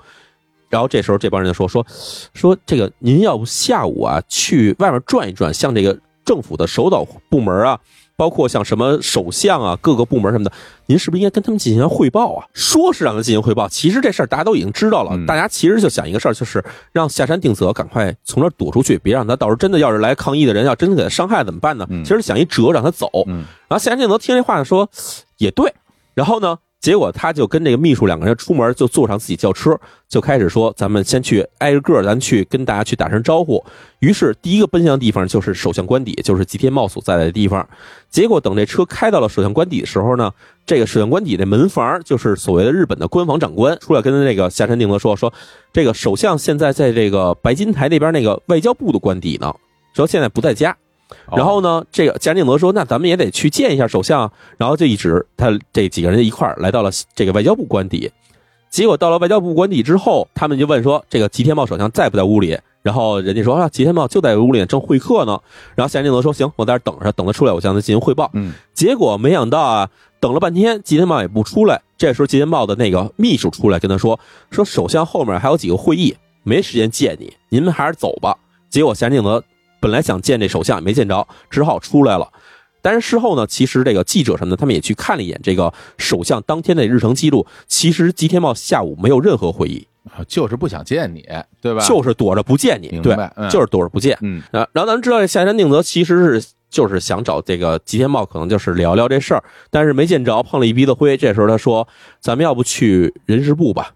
[0.70, 1.86] 然后这时候这帮人就说说
[2.32, 7.78] 说这个，您要不下午啊去外面转一转，向这个政府的首导部门啊，
[8.16, 10.52] 包括像什么首相啊、各个部门什么的，
[10.86, 12.46] 您是不是应该跟他们进行汇报啊？
[12.52, 15.10] 说是让他进行汇报，其实这事儿大家都已经知道了。
[15.14, 21.86] 嗯大家其实就想一个事儿，就是让下山定则赶快从这儿躲出去，别让他到时候真的要是来抗议的人要真的给他伤害怎么办呢？
[21.90, 23.08] 嗯其实想一辙让他走。
[23.26, 24.88] 嗯然后夏山定则听这话呢，说
[25.38, 25.72] 也对。
[26.14, 29.74] 然后呢，结果他就跟这个秘书两个人出门，就坐上自己轿车，
[30.06, 33.64] 就开始说：“咱们先去挨着个，咱去跟大家去打声招呼。”
[34.00, 37.66] 于是第一个奔向的地方就是首相官邸，就是吉田茂所在的地方。
[38.10, 40.30] 结果等这车开到了首相官邸的时候呢，
[40.66, 45.32] 这个首相官邸的门房就是所谓的日本的官房长官出来跟那个下山定则说：“说
[45.72, 49.50] 这个首相现在在这个白金台那边那个外交部的官邸呢，
[49.94, 50.76] 说现在不在家。”
[51.26, 58.10] 哦然后呢，这个加定德说：“那咱们也得去见一下首相。”然后就一直他这几个人一块儿来到了这个外交部官邸。
[58.70, 65.38] 结果到了外交部官邸之后，他们就问说：“这个吉田茂首相在不在屋里？”然后人家说：“啊，吉田茂就在屋里，正会客呢。”
[65.76, 69.88] 然后夏定德说：“行，我在这等着，等他出来，我向他进行汇报。”嗯结果没想到啊，
[70.18, 71.80] 等了半天，吉田茂也不出来。
[71.96, 74.18] 这时候，吉田茂的那个秘书出来跟他说
[74.50, 78.36] ：“说首相后面还有几个会议，没时间见你，您们还是走吧。”
[78.68, 79.42] 结果夏定则
[79.84, 82.26] 本来想见这首相，也没见着，只好出来了。
[82.80, 87.46] 但是事后呢，其实这个记者什么的，他们也去看了一眼这个首相当天的日程记录。
[87.66, 91.22] 其实吉田茂下午没有任何会议，啊就是不想见你，
[91.60, 91.86] 对吧？
[91.86, 93.14] 就是躲着不见你，对
[93.50, 94.16] 就是躲着不见。
[94.22, 101.14] 嗯啊，然后咱们知道这下山定则其实是就是想找这个吉田茂，可能就是聊聊这事儿，但是没见着，碰了一鼻子灰。
[101.18, 101.86] 这时候他说
[102.20, 103.92] ：“咱们要不去人事部吧？”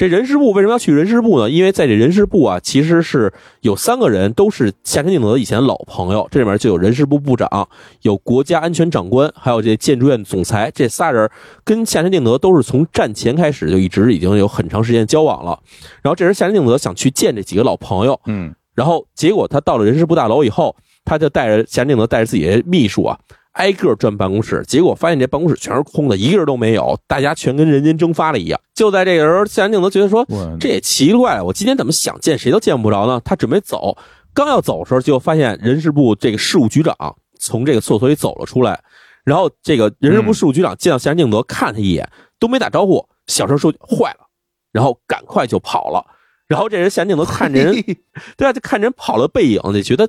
[0.00, 1.50] 这人事部为什么要去人事部呢？
[1.50, 7.68] 因为在这人事部啊，其实是有三个人都是下山定德以前的老朋友，这里面就有人事部部长，
[8.00, 11.28] 有国家安全长官，还有这建筑院总裁，这仨人
[11.64, 15.60] 跟下山定德都是从战前开始就一直已经有很长时间交往了。
[16.00, 23.18] 然后这时下山定德想去见这几个老朋友，嗯然后结果他到了人事部大楼以后，他就带着夏定德带着自己的秘书啊，
[23.52, 28.60] 挨个转办公室，结果发现这办公室全是空的，一个人都没有，大家全跟人间蒸发了一样。
[28.74, 30.26] 就在这个时候，夏定则觉得说，
[30.58, 33.20] 这也奇怪，我今天怎么想见谁都见不着呢？
[33.24, 33.96] 他准备走，
[34.32, 36.94] 刚要走的时候，就发现人事部这个事务局长
[37.38, 38.80] 从这个厕所里走了出来，
[39.24, 42.08] 然后这个人事部事务局长见到夏定则，看他一眼，
[42.38, 44.26] 都没打招呼，小声说坏了，
[44.72, 46.06] 然后赶快就跑了。
[46.50, 47.72] 然后这人夏仁定则看着人，
[48.36, 50.08] 对啊，就看着人跑了背影，就觉得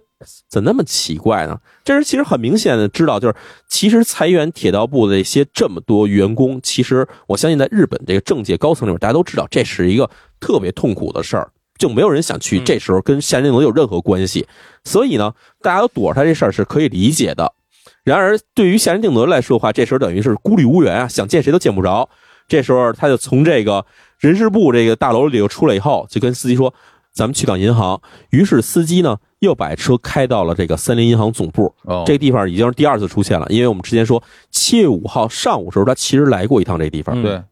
[0.50, 1.56] 怎么那么奇怪呢？
[1.84, 3.36] 这人其实很明显的知道，就是
[3.70, 14.48] 其实裁员铁道部的一些这么多员工，其实我相信在日本这个政界高层里面，大家都知道这是一个特别痛苦的事儿，就没有人想去这时候跟夏仁定则有任何关系。
[14.84, 17.54] 所以呢，大家都躲着他这事儿是可以理解的。
[18.04, 22.10] 然而，对于夏仁定德来说的话，这时候等于是孤立无援啊，想见谁都见不着。
[22.48, 23.86] 这时候，他就从这个
[24.22, 26.74] 人事部这个大楼里头出来以后，就跟司机说
[27.12, 31.74] ：“咱们去趟银行。”于是司机呢又把车开到了这个三菱银行总部。
[31.86, 37.20] 哦，这个地方已经是第二次出现了，因为我们之前说七月五号上午时候，他其实来过一趟这个地方。
[37.20, 37.44] 嗯对，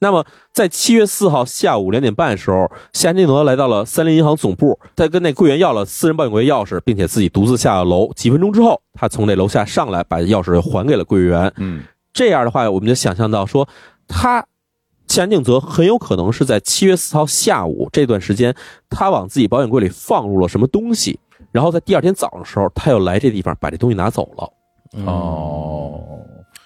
[0.00, 8.12] 那么在七月四号下午两点半的时候，夏金德来到了三菱银行总部，他跟那柜员要了私人保险柜钥匙，并且自己独自下了楼。
[8.12, 11.50] 几分钟之后，他从那楼下上来，把钥匙还给了柜员。
[11.56, 13.66] 嗯这样的话，我们就想象到说，
[14.06, 14.44] 他
[15.08, 18.54] 夏定则很有可能是在七月四号下午这段时间，
[18.88, 21.18] 他往自己保险柜里放入了什么东西，
[21.50, 24.52] 然后在第二天早上的时候，他又来这地方把这东西拿走了。
[24.92, 26.04] 嗯，哦。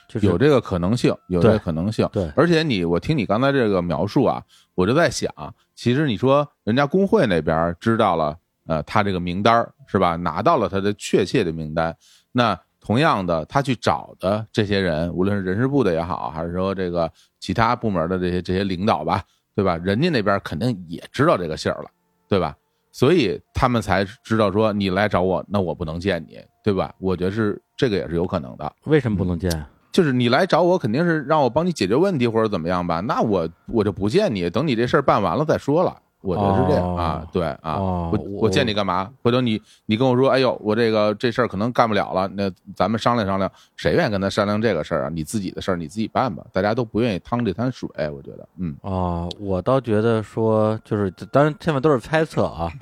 [0.08, 2.06] 就是有这个可能性，有这个可能性。
[2.12, 4.42] 对而且你，我听你刚才这个描述啊，
[4.74, 5.32] 我就在想，
[5.74, 10.14] 其实你说人家工会那边知道了，呃，他这个名单是吧？
[10.16, 11.96] 拿到了他的确切的名单，
[12.30, 17.10] 那同样的，他去找的这些人，无论是人事部的也好，还是说这个
[17.42, 19.20] 其他部门的这些这些领导吧，
[19.56, 19.76] 对吧？
[19.78, 21.90] 人家那边肯定也知道这个信儿了，
[22.28, 22.56] 对吧？
[22.92, 26.94] 所以他们才知道说你来找我，那我不能见你，对吧？
[27.00, 28.72] 我觉得是这个也是有可能的。
[28.84, 29.50] 为什么不能见？
[29.90, 33.00] 就是你来找我，肯定是让我帮你解决问题或者怎么样吧？
[33.00, 36.01] 那我我就不见你，等你这事儿办完了再说了。
[36.22, 39.10] 我觉得是这样、哦啊，对啊，我哦我我见你干嘛？
[39.22, 45.10] 回头你你跟我说，哎呦，我这个这事儿可能干不了了，那咱们商量商量，谁愿意跟他商量这个事儿啊？
[45.12, 52.72] 你自己的事儿你自己办吧，大家都不愿意趟这滩水，我觉得，嗯哦，我倒觉得说，就是当然，现在都是猜测啊。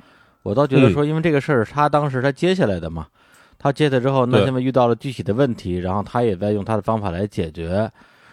[0.43, 3.05] 我倒觉得说，因为这个事儿是他当时他接下来的嘛，
[3.59, 7.91] 他接下来之后，那对现在遇到了具体的问题，然后他也在用他的方法来解决。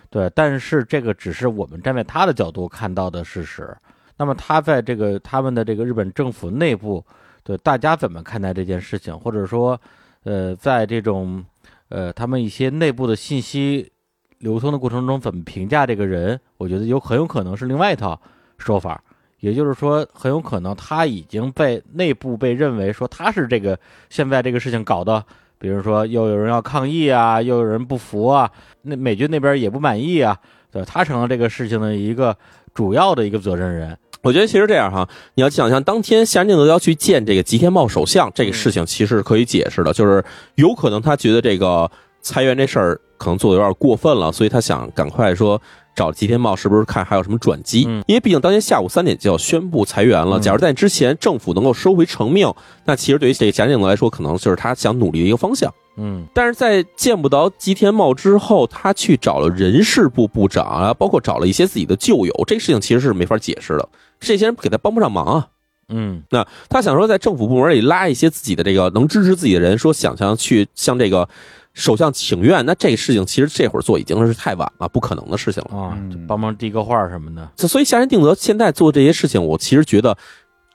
[0.08, 3.76] 对，但是这个只是我们站在他的角度看到的事实。
[4.18, 7.02] 那么他在这个他们的这个日本政府内部，
[7.42, 9.80] 对大家怎么看待这件事情，或者说，
[10.24, 11.42] 呃，在这种
[11.88, 13.90] 呃他们一些内部的信息
[14.38, 16.38] 流通的过程中，怎么评价这个人？
[16.56, 18.20] 我觉得有很有可能是另外一套
[18.58, 19.02] 说法。
[19.40, 23.78] 也就是说，很有可能他已经被内部被认为说他是这个
[24.10, 25.24] 现在这个事情搞的，
[25.60, 28.50] 比如说又有人要抗议啊，又有人不服啊，
[28.82, 30.36] 那美军那边也不满意啊，
[30.72, 32.36] 对，他成了这个事情的一个
[32.74, 33.96] 主要的一个责任人。
[34.22, 40.24] 我觉得其实这样哈，你要想象当天夏仁定则要去见这个吉田茂首相，这个事情其实是可以解释的，就是
[40.56, 45.60] 有可能他觉得这个裁员这事儿可能做的有点过分了，所以他想赶快说
[45.94, 48.02] 找吉田茂是不是看还有什么转机，嗯。
[48.06, 50.42] 因为毕竟当天下午三点就要宣布裁员了，嗯。
[50.42, 52.52] 假如在之前政府能够收回成命，
[52.84, 55.72] 那其实对于这个夏仁定则来说，可能就是他想努力的一个方向。
[55.98, 63.88] 嗯但是在见不到吉田茂之后，他去找了人事部部长啊，包括找了一些自己的旧友，这个事情其实是没法解释的。
[64.20, 65.48] 这些人给他帮不上忙啊。
[65.90, 71.26] 嗯那他想说，在政府部门里拉一些自己的这个能支持自己的人，说想想去向这个
[71.72, 75.78] 首相请愿，那这个事情其实这会儿做已经是太晚了，不可能的事情了。
[75.78, 77.66] 啊，帮忙递个话什么的。
[77.66, 80.14] 所以夏仁定则现在做这些事情，我其实觉得，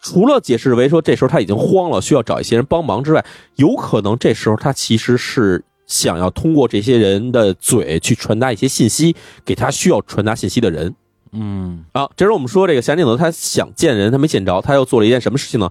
[0.03, 10.93] 除了解释为说这时候他已经慌了，需要找一些人帮忙之外，有可能这时候他其实是想要通过这些人的嘴去传达一些信息给他需要传达信息的人。
[11.31, 15.69] 嗯啊，这时候我们说这个夏仁定则他想见人，他没见着，他又做了一件什么事情呢？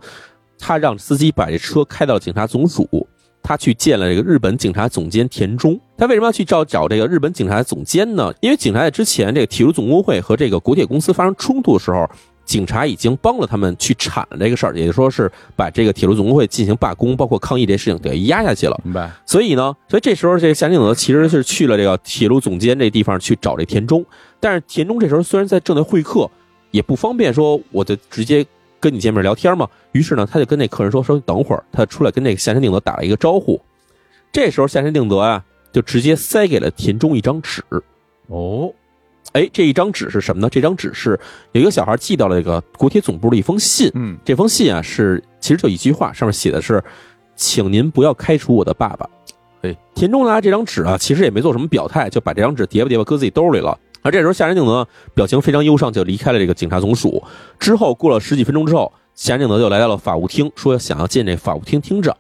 [0.59, 3.07] 他让司机把这车开到了警察总署，
[3.43, 5.79] 他去见了这个日本警察总监田中。
[5.99, 8.33] 他为什么要去找找这个日本警察总监呢？
[8.41, 12.09] 因为警察在之前这个铁路总工会和这个国铁公司发生冲突的时候，
[12.53, 18.79] 警察已经帮了他们去铲了这个事儿，也就是说是把这个铁路总工会进行罢工，包括抗议这事情给压下去了。
[18.85, 19.11] 明白？
[19.25, 24.05] 所以呢，所以这时候这个夏定则其实是去了这个铁路总监这地方去找这田中，
[24.39, 26.31] 但是田中这时候虽然在正在会客，
[26.73, 28.45] 也不方便说我就直接
[28.79, 29.67] 跟你见面聊天嘛。
[29.93, 33.59] 于是呢，他就跟那客人说说你等会儿，他出来跟那个夏山定则打了一个招呼。
[34.31, 37.65] 这时候夏山定则啊，就直接塞给了田中一张纸。
[38.27, 38.71] 哦，
[39.33, 40.49] 哎，这一张纸是什么呢？
[40.51, 41.19] 这张纸是
[41.53, 43.91] 有一个小孩寄到了这个国铁总部的一封信。
[43.95, 46.83] 嗯这封信啊是其实就一句话，上面写的是，
[47.35, 49.09] 请您不要开除我的爸爸。
[49.63, 53.79] 哎，田中拿这张纸啊，其实也没做什么表态，就把这张纸叠吧叠吧搁自己兜里了。
[54.03, 57.23] 而这时候夏仁定则表情非常忧伤，就离开了这个警察总署。
[57.59, 62.15] 之后过了十几分钟之后，夏仁定则就来到了法务厅，说想要见这法务厅厅长。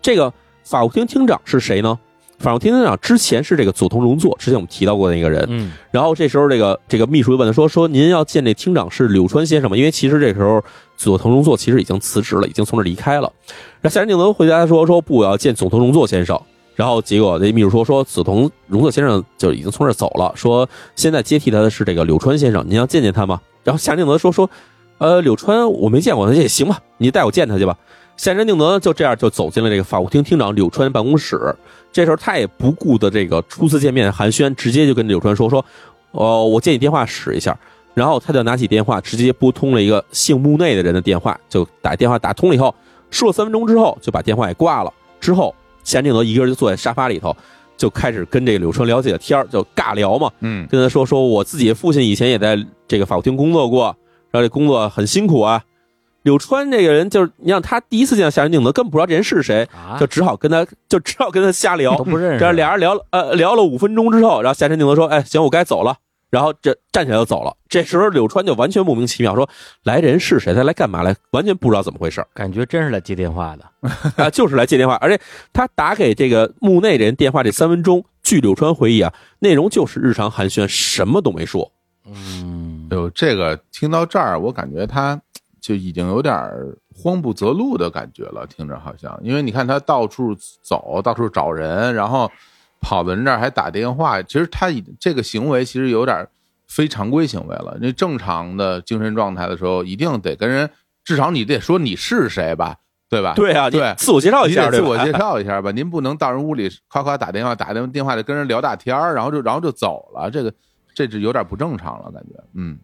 [0.00, 0.32] 这个
[0.64, 1.98] 法务厅厅长是谁呢？
[2.44, 5.42] 法务厅厅长之前是这个佐藤荣作，之前我们提到过的那个人。
[5.48, 9.76] 嗯然后这时候这个这个秘书就问他说说您要见这厅长是柳川先生吗？
[9.76, 10.62] 因为其实这时候
[10.94, 13.32] 佐藤荣作其实已经辞职了，已经从这离开了。
[13.80, 16.38] 然后夏山定则回答说说不，我要见佐藤荣作先生。
[16.74, 23.40] 然后结果这秘书说说佐藤荣作先生就已经从这走了，说现在接替他的是这个柳川先生，您要见见他吗？
[23.62, 24.50] 然后夏山定则说说，
[24.98, 27.78] 呃，柳川我没见过，那也行吧，你带我见他去吧。
[28.16, 31.54] 夏山定则就这样就走进了这个法务厅厅长柳川办公室。
[31.92, 35.64] 这时候他也不顾的这个初次见面寒暄，直接就跟柳川说说，
[36.12, 37.56] 哦，我借你电话使一下。
[37.92, 42.74] 然后他就拿起电话，直接拨通了一个姓木内的人的电话，就打电话打通了以后，
[43.10, 44.92] 说了三分钟之后就把电话给挂了。
[45.20, 45.54] 之后，
[45.84, 47.36] 夏定德一个人就坐在沙发里头，
[47.76, 52.58] 就开始跟这个柳川聊起了天儿，就尬聊嘛，嗯跟他说说我自己父亲以前也在
[52.88, 53.96] 这个法务厅工作过，
[54.32, 55.62] 然后这工作很辛苦啊。
[56.24, 62.04] 柳川这个人就是，你让他第一次见到夏山定则，根本不知道这人是谁，啊就，只好跟他就只好跟他瞎聊都。
[62.04, 65.96] 不认识，这俩人聊了呃聊了五分钟之后，然后夏山定则说：“哎，行，我该走了。”
[66.30, 67.54] 然后这站起来就走了。
[67.68, 69.48] 这时候柳川就完全莫名其妙，说
[69.84, 70.52] ：“来人是谁？
[70.52, 71.14] 他来干嘛来？
[71.30, 73.90] 完全不知道怎么回事感觉真是来接电话的。
[74.16, 74.96] 啊，就是来接电话。
[74.96, 75.22] 而且
[75.52, 81.70] 他打给这个墓内人电话这三分钟，据柳川回忆啊，内容就是日常寒暄，什么都没说。
[82.06, 85.20] 嗯哎，呦，这个听到这儿，我感觉他
[85.64, 92.30] 就已经有点儿慌不择路的感觉了，听着好像，因为你看他到处走，到处找人，然后
[92.82, 96.28] 跑到人这儿还打电话，其实他已这个行为其实有点儿
[96.68, 97.78] 非常规行为了。
[97.80, 100.68] 那正常的精神状态的时候，一定得跟人，
[101.02, 102.76] 至少你得说你是谁吧，
[103.08, 103.32] 对吧？
[103.34, 110.52] 对啊，对自我介绍一下，对吧自我介绍一下吧，您不能到人屋里夸夸打电话，打电电话就跟人聊大天儿，然后就然后就走了，这个
[110.94, 112.78] 这是有点不正常了，感觉，嗯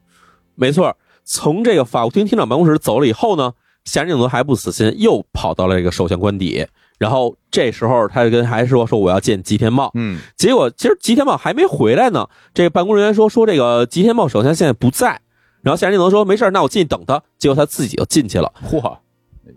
[0.55, 3.53] 没错，从这个法务厅厅长办公室走了以后呢，
[3.85, 6.67] 夏仁景德还不死心，又跑到了这个首相官邸。
[6.99, 12.29] 然后这时候他就跟还说说我要见吉田茂，嗯结果其实吉田茂还没回来呢。
[12.53, 15.19] 这个办公人员说说这个吉田茂首相现在不在，
[15.63, 17.23] 然后夏仁景德说没事儿那我进去等他。
[17.39, 18.53] 结果他自己就进去了。
[18.69, 18.99] 嚯，哎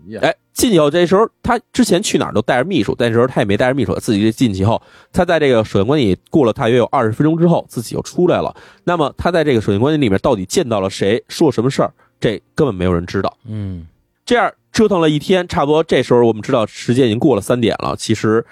[0.08, 4.80] 呀，哎，进去以后，这时候他之前去哪儿都带着秘书，但这时候他也没带着秘书，自己就进去以后，
[5.12, 8.54] 他在这个首相官邸过了大约有二十分钟之后，自己又出来了。
[8.84, 13.36] 那么他在这个首相官邸里面到底见到了谁，说了什么事儿，这根本没有人知道。
[13.46, 13.86] 嗯
[14.24, 17.94] 这样折腾了一天，差不多这时候我们知道时间已经过了三点了。
[17.94, 18.42] 其实，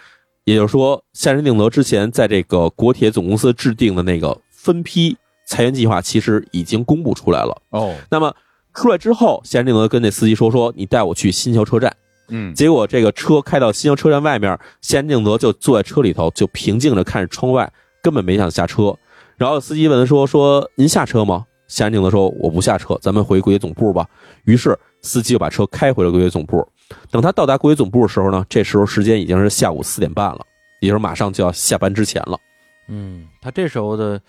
[0.45, 7.57] 也就是说，夏仁定则之前在这个国铁总公司制定的那个分批裁员计划，其实已经公布出来了。
[7.71, 8.35] 哦，那么
[8.75, 11.95] 出来之后，夏仁定则跟那司机说：“说你带我去新桥车站。”
[12.29, 17.71] 嗯结果这个车开到新桥车站外面，夏仁定德就坐在车里头，就平静着看着窗外，
[18.03, 18.97] 根本没想下车。
[19.37, 24.07] 然后司机问他说：“说您下车吗？”夏仁定德说：“我不下车，咱们回国铁总部吧。”
[24.45, 26.67] 于是司机就把车开回了国铁总部。
[27.11, 30.41] 等他到达国铁总部的时候呢，这时候时间已经是下午四点半了，
[30.81, 32.39] 也就是马上就要下班之前了。
[32.89, 34.21] 嗯，他这时候的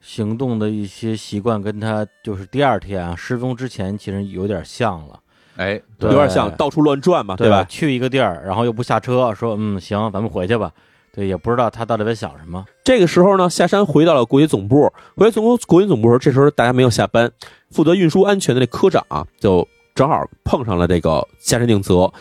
[0.00, 5.20] 行动的一些习惯，跟他就是第二天啊失踪之前其实有点像了，
[5.56, 7.64] 哎，有点像到处乱转嘛，对吧？
[7.64, 10.72] 去一个地儿，然后又不下车，说嗯行，咱们回去吧。
[11.12, 12.64] 对，也不知道他到底在想什么。
[12.84, 14.92] 这个时候呢，下山回到了国际总部。
[15.16, 17.30] 回到总国国铁总部的时候，这时候大家没有下班，
[17.72, 22.12] 负责运输安全的那科长啊，就正好碰上了这个夏山定则。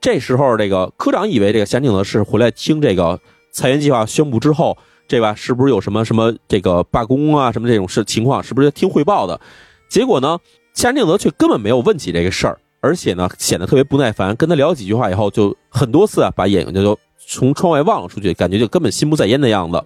[0.00, 3.20] 这时候，这个科长以为这个夏山定则是回来听这个
[3.52, 4.78] 裁员计划宣布之后，
[5.10, 9.40] 这吧是不是有什么什么这个罢工啊什么这种事情况，是不是听汇报的？
[9.88, 10.38] 结果呢，
[10.72, 19.84] 夏山定则却根本没有问起这个事儿，而且呢显得特别不耐烦，跟他聊几句话以后，就很多次啊把眼睛就从窗外望了出去，感觉就根本心不在焉的样子。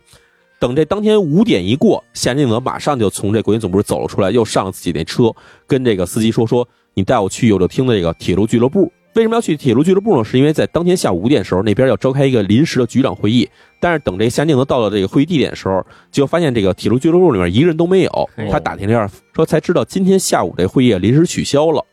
[0.60, 5.32] 等这当天五点一过，夏仁定则马上就从这国营总部走了出来，又上了自己那车，
[5.66, 10.24] 跟这个司机说说：“你带我去有乐厅的这个铁路俱乐部。”为什么要去铁路俱乐部呢？
[10.24, 13.48] 是因为在当天下午五点的时候，那边要召开一个临时的局长会议。
[13.78, 18.30] 但是等这夏仁定则到了这个会议地点的时候，就发现这个铁路俱乐部里面一个人都没有。
[18.50, 21.84] 他打听了一下，说才知道今天下午这会议临时取消了。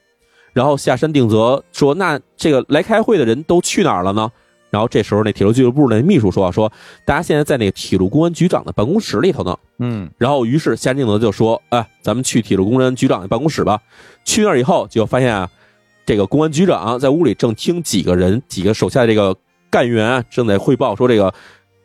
[0.54, 4.30] 然后下山定则说：“那这个来开会的人都去哪儿了呢？”
[4.72, 6.72] 然后这时候那铁路俱乐部那秘书说：“啊，说
[7.06, 13.80] 大家现在在那个铁路公安局长的办公室里头呢。”嗯然后于是夏定泽就说：“哎，咱们去铁路公安局长的办公室吧。”
[14.26, 15.50] 去那儿以后，就发现啊，
[16.06, 19.36] 这个公安局长在屋里正听几个人、几个手下的这个
[19.70, 21.34] 干员啊正在汇报说，这个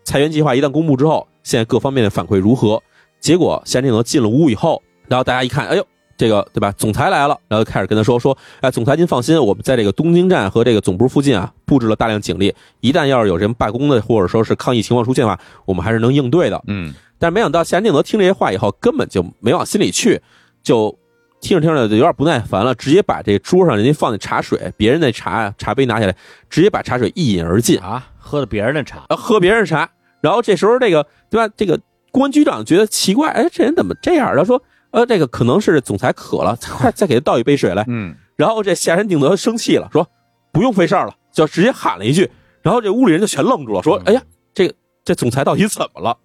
[0.04, 2.82] 裁员计划一旦公布之后，现在各方面的反馈如何。
[3.20, 5.86] 结果夏定则进了屋以后，然后大家一看，哎呦。
[6.18, 6.72] 这个对吧？
[6.78, 16.64] 总裁来了，然后开始跟他说说，哎，总裁您放心，我们在这个东京站和这个总部附近啊布置了大量警力，一旦要是有什么罢工的或者说是抗议情况出现的话，我们还是能应对的。
[16.68, 20.18] 嗯但是没想到夏仁定则听这些话以后，根本就没往心里去，
[20.62, 20.98] 就
[21.46, 26.16] 听着听着就有点不耐烦了，直接把这桌上人家放的茶水，别人的茶茶杯拿起来，
[26.50, 29.88] 直接把茶水一饮而尽，啊，喝的别人的茶，啊，喝别人的茶。
[30.20, 31.54] 然然后这时候这个对吧？
[31.56, 31.78] 这个
[32.10, 34.34] 公安局长觉得奇怪，哎，这人怎么这样？
[34.36, 37.84] 他说，呃，这个可能是总裁渴了， 快再给他倒一杯水来。
[37.86, 40.04] 嗯然后这夏山定德生气了，说
[40.52, 42.28] 不用费事儿了，就直接喊了一句。
[42.60, 44.20] 然后这屋里人就全愣住了，说：“哎呀，
[44.52, 44.74] 这个
[45.04, 46.18] 这总裁到底怎么了？”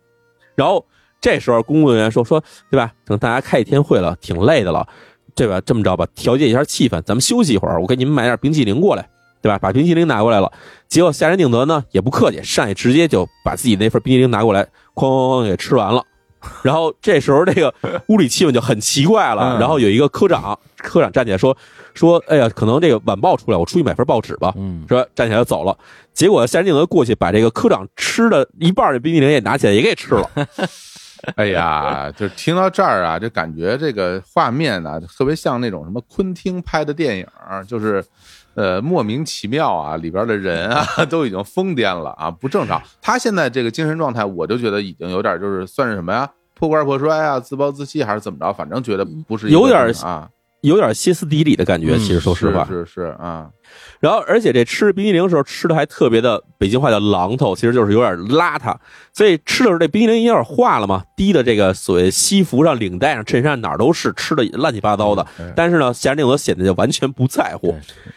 [0.58, 0.84] 然后
[1.22, 2.92] 这时候工作人员说：“说对吧？
[3.06, 4.88] 等大家开一天会了，挺累的了，
[5.36, 5.62] 对吧？
[5.62, 9.10] 这么着吧，调节一下气氛，咱们休息一会儿，我给你们买点冰淇淋过来，
[9.42, 9.58] 对吧？
[9.60, 10.52] 把冰淇淋拿过来了。
[10.88, 14.64] 结果下人定德呢也不客气，上去直接就把自己那份冰淇淋拿过来，
[14.94, 16.04] 哐哐哐给吃完了。
[16.64, 17.72] 然后这时候这个
[18.08, 19.58] 屋里气氛就很奇怪了。
[19.58, 21.56] 嗯然后有一个科长，科长站起来说
[21.94, 25.78] ：“说哎呀，可能这个晚报出来，我出去买份报纸吧。”嗯，说站起来就走了。
[26.14, 30.28] 结果夏仁定德过去把这个科长吃的一半的冰淇淋也拿起来也给吃了。
[31.36, 37.26] 哎呀，就是听到这儿啊，就感觉这个画面呢、特别像那种什么昆汀拍的电影，
[37.68, 38.04] 就是
[38.56, 42.82] 呃莫名其妙啊，里边的人啊 都已经疯癫了啊，不正常。
[43.02, 50.30] 他现在这个精神状态，我就觉得已经有点就是算是什么呀，破罐破摔啊，自暴自弃还是怎么着，反正觉得不是有点啊，
[50.62, 52.66] 有点歇斯底里的感觉，嗯其实说实话。
[52.66, 53.50] 是是是啊，
[54.00, 58.76] 然后，而且这吃冰激凌的时候吃的还特别的，北京话叫榔头，其实就是有点邋遢。
[59.14, 65.26] 所以吃的时候这冰激凌有点化了嘛，滴的这个所谓西服上、领带上、衬衫哪儿都是，吃的乱七八糟的。
[65.40, 67.76] 嗯但是呢，夏仁定德显得就完全不在乎，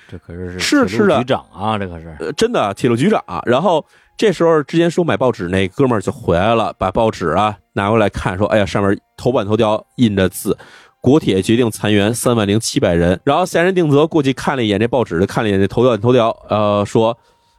[0.08, 3.22] 这可是是是的局长啊，这可是呃，真的铁路局长。
[3.46, 3.84] 然后
[4.16, 10.56] 这时候之前说买报纸那哥们儿就回来了，把报纸啊拿过来看，说：“哎呀，上面头版头条印着字。”
[11.04, 17.18] 国铁决定裁员三万零七百人，然后闲人定则过去看了一眼这报纸，看了一眼这头版头条，呃，说：“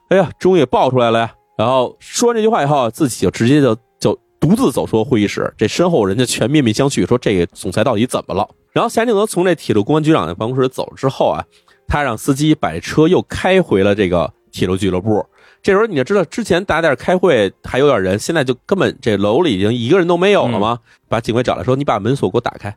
[0.09, 8.49] 哎呀，终于也爆出来了呀！”然后说完这句话以后，自己就直接就就独自走出了会议室，这身后人家全面面相觑，说这个总裁到底怎么了？
[8.71, 11.45] 然后闲人定则从这铁路公安局长的办公室走了之后啊，
[11.87, 15.23] 他让司机把车又开回了这个铁路俱乐部。
[15.61, 20.79] 这时候你就知道，之前大家在这开会还有点人，现在就根本这楼里已经一个人都没有了吗？
[21.07, 22.75] 把警卫找来说：“你把门锁给我打开。”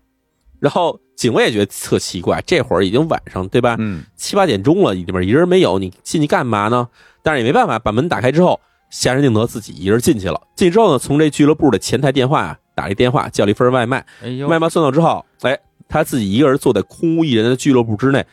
[0.61, 3.77] 然后警卫也觉得特奇怪，这会儿已经晚上对吧？
[3.79, 6.89] 嗯七八点钟了，里面一人没有，你进去干嘛呢？
[7.23, 10.41] 但是也没办法，把门打开之后，夏仁定德自己一人进去了。
[10.57, 14.05] 进去之后呢，从这俱乐部的前台电话啊打了一电话，叫了一份外卖。
[14.23, 18.25] 哎呦，外卖送到之后，哎，他自己一个人坐在空无一人的俱乐部之内，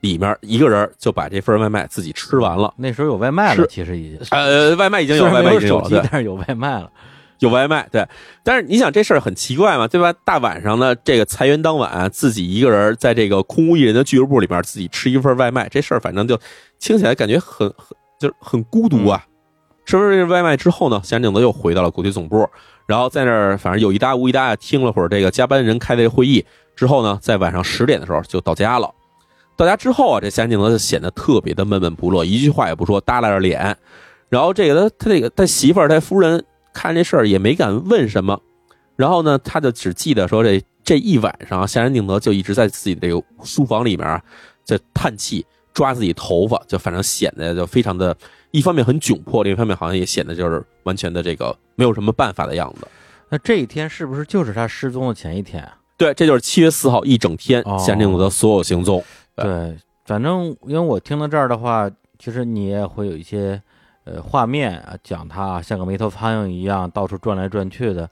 [0.00, 2.72] 里面一个人就把这份外卖自己吃完了。
[2.76, 6.90] 那时候有外卖了，是其实已经呃，外卖已经有，外卖已经有了，手机，但是有外卖了。
[7.38, 8.06] 有外卖，对。
[8.42, 10.12] 但是你想这事儿很奇怪嘛，对吧？
[10.24, 16.38] 大晚上的这个裁员当晚，自己一个人在这个空无一人的俱乐部里面自己吃一份外卖，这事儿反正就
[16.78, 19.24] 听起来感觉很很就是很孤独啊。
[19.86, 22.48] 吃完这外卖之后呢，夏定德又回到了国际总部，
[22.86, 28.90] 然后在那儿反正有一搭无一搭的听了会儿这个加班人开的这会议之后呢，在晚上十点的时候就到家了。
[29.56, 33.76] 到家之后啊，这夏定德就显得特别的闷闷不乐，一句话也不说，耷拉着脸。
[34.30, 36.44] 然后这个他他这个他媳妇儿他夫人
[36.74, 38.38] 看这事儿也没敢问什么，
[38.96, 44.22] 然后呢，他就只记得说这这一晚上，夏仁定德就一直在自己这个书房里面啊，
[44.64, 48.14] 在叹气，抓自己头发，就反正显得就非常的，
[48.50, 52.86] 一方面很窘迫，另一方面好像也显得就是完全的这个没有什么办法的样子。
[53.30, 55.78] 那这一天是不是就是他失踪的前一天啊？
[55.96, 59.02] 对，这就是七月四号一整天哦，夏仁定德所有行踪。
[59.36, 63.60] 对对，反正因为我听到这儿的话，其实你也会有一些
[64.04, 68.08] 呃画面啊，讲他像个没头苍蝇一样到处转来转去的，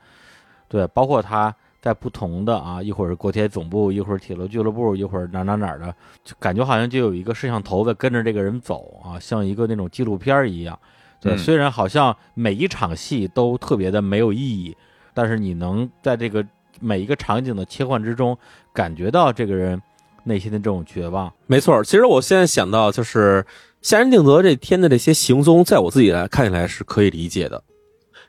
[0.69, 10.79] 对，包括他在不同的啊，一会儿是国铁总部，一会儿铁路俱乐部，一会儿哪哪哪儿的，就感觉好像就有一个摄像头在跟着这个人走啊，像一个那种纪录片一样。
[11.21, 14.77] 对，嗯虽然好像每一场戏都特别的没有意义，
[15.13, 16.45] 但是你能在这个
[16.81, 18.37] 每一个场景的切换之中，
[18.73, 19.81] 感觉到这个人
[20.25, 21.33] 内心的这种绝望。
[21.47, 23.45] 没错，其实我现在想到就是
[23.83, 27.65] 夏仁定德这天的这些行踪，在我自己来看起来是可以理解的，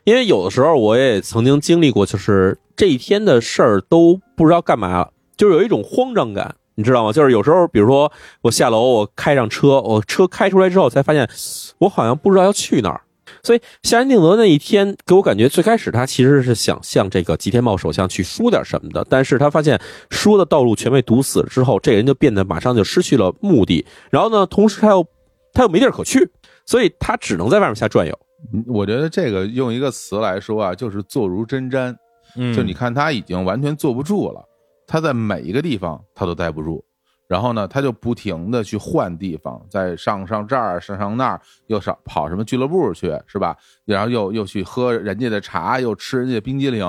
[0.02, 7.12] 因为有的时候我也曾经经历过，就是这一天的事儿都不知道干嘛了，就是有一种慌张感，你知道吗？
[7.12, 8.10] 就是有时候，比如说
[8.42, 11.30] 我下楼，我开上车，我车开出来之后，才发现
[11.78, 13.02] 我好像不知道要去哪儿。
[13.40, 19.80] 所以夏仁定德那一天给我感觉，最开始他其实是想向这个吉田茂首相去说点什么的，但是他发现
[20.10, 23.86] 说的道路全被堵死了之后，这个人就变得马上就失去了目的。
[24.10, 25.06] 然后呢，同时他又
[25.54, 26.28] 他又没地儿可去，
[26.66, 28.18] 所以他只能在外面瞎转悠。
[28.52, 31.96] 嗯我觉得这个用一个词来说啊，就是坐如针毡。
[32.36, 34.44] 嗯就你看他已经完全坐不住了，
[34.86, 36.84] 他在每一个地方他都待不住。
[37.26, 43.56] 然后呢，他就不停的去换地方，再上上这儿，上上那儿，又上跑什么俱乐部去，是吧？
[43.86, 46.84] 然后又又去喝人家的茶，又吃人家的冰激凌，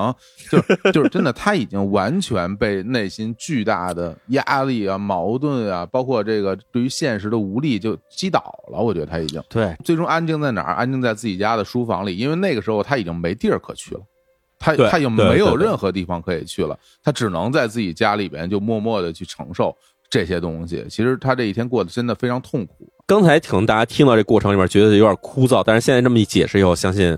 [0.50, 8.78] 就是就是真的，他已经完全被内心巨大的压力啊、矛盾啊，包括这个对于现实的无力就击倒了。
[8.78, 10.74] 我觉得他已经对，最终安静在哪儿？
[10.74, 14.00] 安静在自己家的书房里，因为那个时候他已经没地儿可去了。
[14.58, 19.76] 他他已经没有任何地方可以去了，他只能在自己家里边就默默的去承受
[20.08, 20.84] 这些东西。
[20.88, 22.88] 其实他这一天过得真的非常痛苦。
[23.06, 27.16] 刚才可能大家听到这过程里面觉得有点枯燥，但是现在这么一解释以后，相信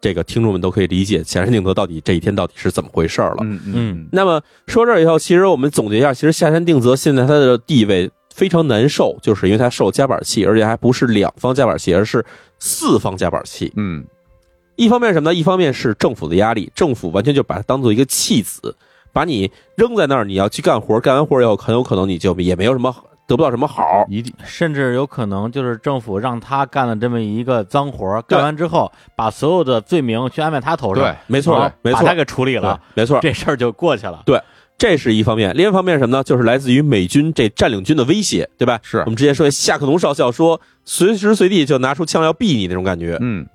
[0.00, 3.38] 这个听众们都可以理解下山定则到底这一天到底是怎么回事了。
[3.40, 12.24] 嗯嗯那么说这以后，其实我们总结一下，其实下山定则现在他的地位非常难受，就是因为他受夹板气，而且还不是两方夹板气，而是
[12.58, 13.72] 四方夹板气。
[13.76, 14.04] 嗯
[14.76, 15.34] 一方面什么呢？
[15.34, 18.76] 一方面是政府的压力，政府完全就把它当做一个弃子，
[19.16, 22.94] 把你扔在那儿，你要去干活，干完活以后，很有可能你就也没有什么
[23.26, 24.04] 得不到什么好。
[24.10, 34.22] 一定甚至有可能就是政府让他干了这么一个脏活，干完之后把所有的罪名去安排他头上，对没错没错把他给处理了，没错，这事儿就过去了。
[34.26, 34.38] 对
[34.76, 36.22] 这是一方面，另一方面是什么呢？
[36.22, 38.78] 就是来自于美军这占领军的威胁，对吧？
[38.82, 43.16] 是我们之前说夏克农少校说，随时随地就拿出枪要毙你那种感觉。
[43.22, 43.46] 嗯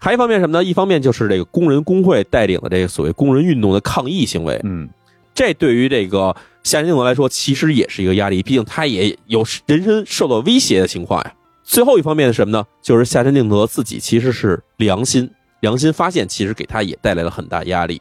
[0.00, 0.64] 还一方面什么呢？
[0.64, 4.88] 一方面就是这个工人工会带领的这个所谓工人运动的抗议行为，嗯
[5.34, 6.34] 这对于这个
[6.64, 11.34] 夏山定则来说，其实也是一个压力，毕竟他也有人身受到威胁的情况呀。
[11.62, 12.66] 最后一方面是什么呢？
[12.82, 15.30] 就是夏山定德自己其实是良心，
[15.60, 18.00] 良心发现其实给他也带来了很大压力。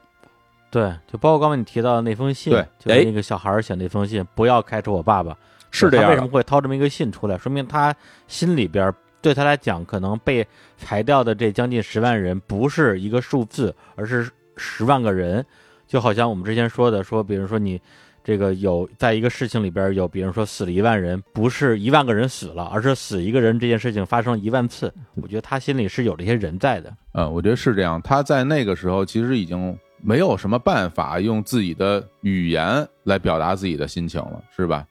[0.72, 5.36] 对，就包括刚才你提到的那封信，对就是那个小孩写那封信，不要开除我爸爸，
[5.70, 7.38] 是这样为什么会掏这么一个信出来？
[7.38, 7.94] 说明他
[8.28, 10.46] 心里边儿对他来讲，可能被
[10.78, 15.46] 裁掉的这将近十万人不是一个数字，而是十万个人。
[15.88, 17.82] 就好像我们之前说的，说比如说你
[18.24, 24.94] 这个有在一个事情里边有，比如说死了一万人，不是一万个人死了，而是死一个人这件事情发生一万次。
[25.16, 26.96] 我觉得他心里是有这些人在的。
[27.14, 28.00] 嗯，我觉得是这样。
[28.04, 34.86] 他在那个时候其实已经没有什么办法用自己的语言来表达自己的心情了，是吧？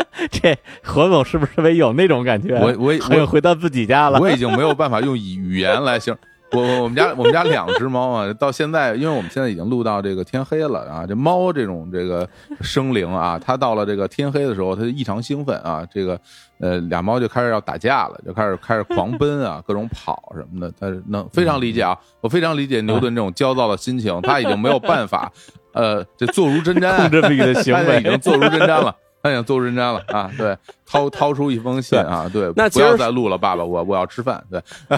[0.30, 2.54] 这何总是不是特别有那种感觉？
[2.56, 4.18] 我我 好像回到自己家了。
[4.20, 6.20] 我已经没有办法用语语言来形容。
[6.52, 12.28] 我我我们家我们家两只猫啊，到现在，因为我们现在已经录到这个天黑了啊，这猫这种这个
[12.60, 16.20] 生灵啊，它到了这个天黑的时候，它就异常兴奋啊，这个
[16.60, 25.32] 呃俩猫就开始要打架了，就开始开始狂奔啊，各种跑什么的，它是能非常理解啊，我非常理解牛顿这种焦躁的心情，他已经没有办法，
[25.72, 28.94] 呃，这坐如针毡，控制自己的行为已经坐如针毡了。
[29.22, 30.28] 他已经坐如针毡了啊！
[30.36, 32.28] 对，掏掏出一封信啊！
[32.32, 34.42] 对，那不要再录了，爸爸，我我要吃饭。
[34.50, 34.60] 对，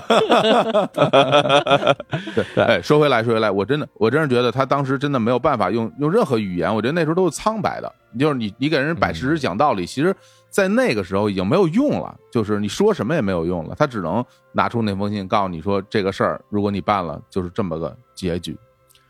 [2.35, 10.17] 对对哎，说回来，说回来，我真的，我真是觉得他当时真的没有办法用用任何语言，我觉得那时候都是苍白的，就是你你给人摆事实讲道理，其实，
[10.49, 18.57] 在那个时候已经没有用了，就是你说什么也没有用了，他只能拿出那封信告诉你说这个事儿，如果你办了，就是这么个结局。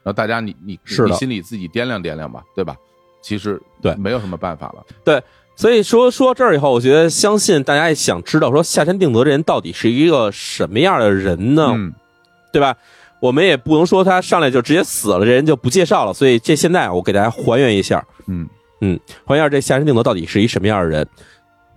[0.03, 2.77] 然后大家你你你心里自己掂量掂量吧，对吧？
[3.25, 4.85] 其实对没有什么办法了。
[5.03, 5.23] 对
[5.57, 11.71] 所以说说到这儿以后，我觉得相信大家也想知道，说下山定则这人到底是一个什么样的人呢？
[11.75, 11.95] 嗯
[12.53, 12.77] 对吧？
[13.21, 16.13] 我们也不能说他上来就直接死了，这人就不介绍了。
[16.13, 18.47] 所以这现在我给大家还原一下，嗯
[18.81, 21.09] 嗯还原一下这下山定则到底是一什么样的人。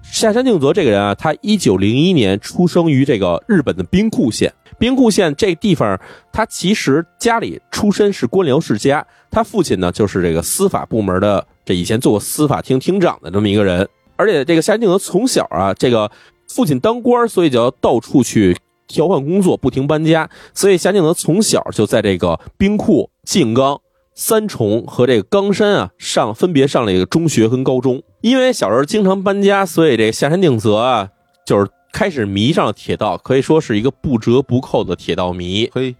[0.03, 4.53] 下山定则这个人啊，他一九零一年出生于这个日本的兵库县。
[4.79, 5.99] 兵库县这地方，
[6.31, 13.87] 他其实家里出身是官僚世家，他父亲呢就是这个司法部门的，这以前做过司法厅厅长的这么一个人。
[14.15, 16.09] 而且这个夏山定则从小啊，这个
[16.49, 18.57] 父亲当官，所以就要到处去
[18.87, 20.29] 调换工作，不停搬家。
[20.53, 23.79] 所以夏定则从小就在这个兵库、静冈、
[24.15, 28.01] 三重和这个冈山啊上分别上了一个中学跟高中。
[28.21, 31.09] 因为小时候经常搬家，所以这个下山定则啊，
[31.45, 31.67] 就是
[31.97, 35.67] 开始迷上了铁道，可以说是一个不折不扣的铁道迷。
[35.73, 35.95] 嘿，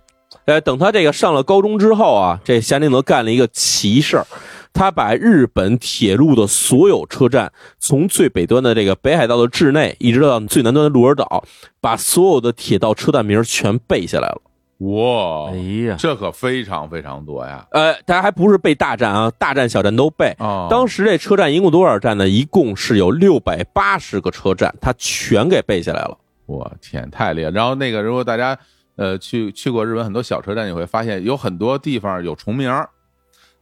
[0.45, 4.28] 呃，等他这个上了高中之后啊，这夏令营干了一个奇事儿，
[4.72, 11.43] 他把日本铁路的所有车站，从最北端的这个北海道的志内，一直到最南端的鹿儿岛，
[11.82, 14.41] 把所有的铁道车站名全背下来了。
[14.80, 15.58] 哇哎，
[15.88, 17.66] 呀，这可非常非常多呀！
[17.72, 20.36] 呃，大家还不是背大站啊，大站小站都背。
[20.38, 22.30] 哦，当时这车站一共多少站呢？
[22.30, 26.16] 一共是有六百八十个车站，他全给背下来了。
[26.46, 27.50] 我天，太厉害！
[27.50, 28.56] 然后那个，如果大家
[28.98, 32.72] 呃去去过日本很多小车站，你会发现有很多地方有重名，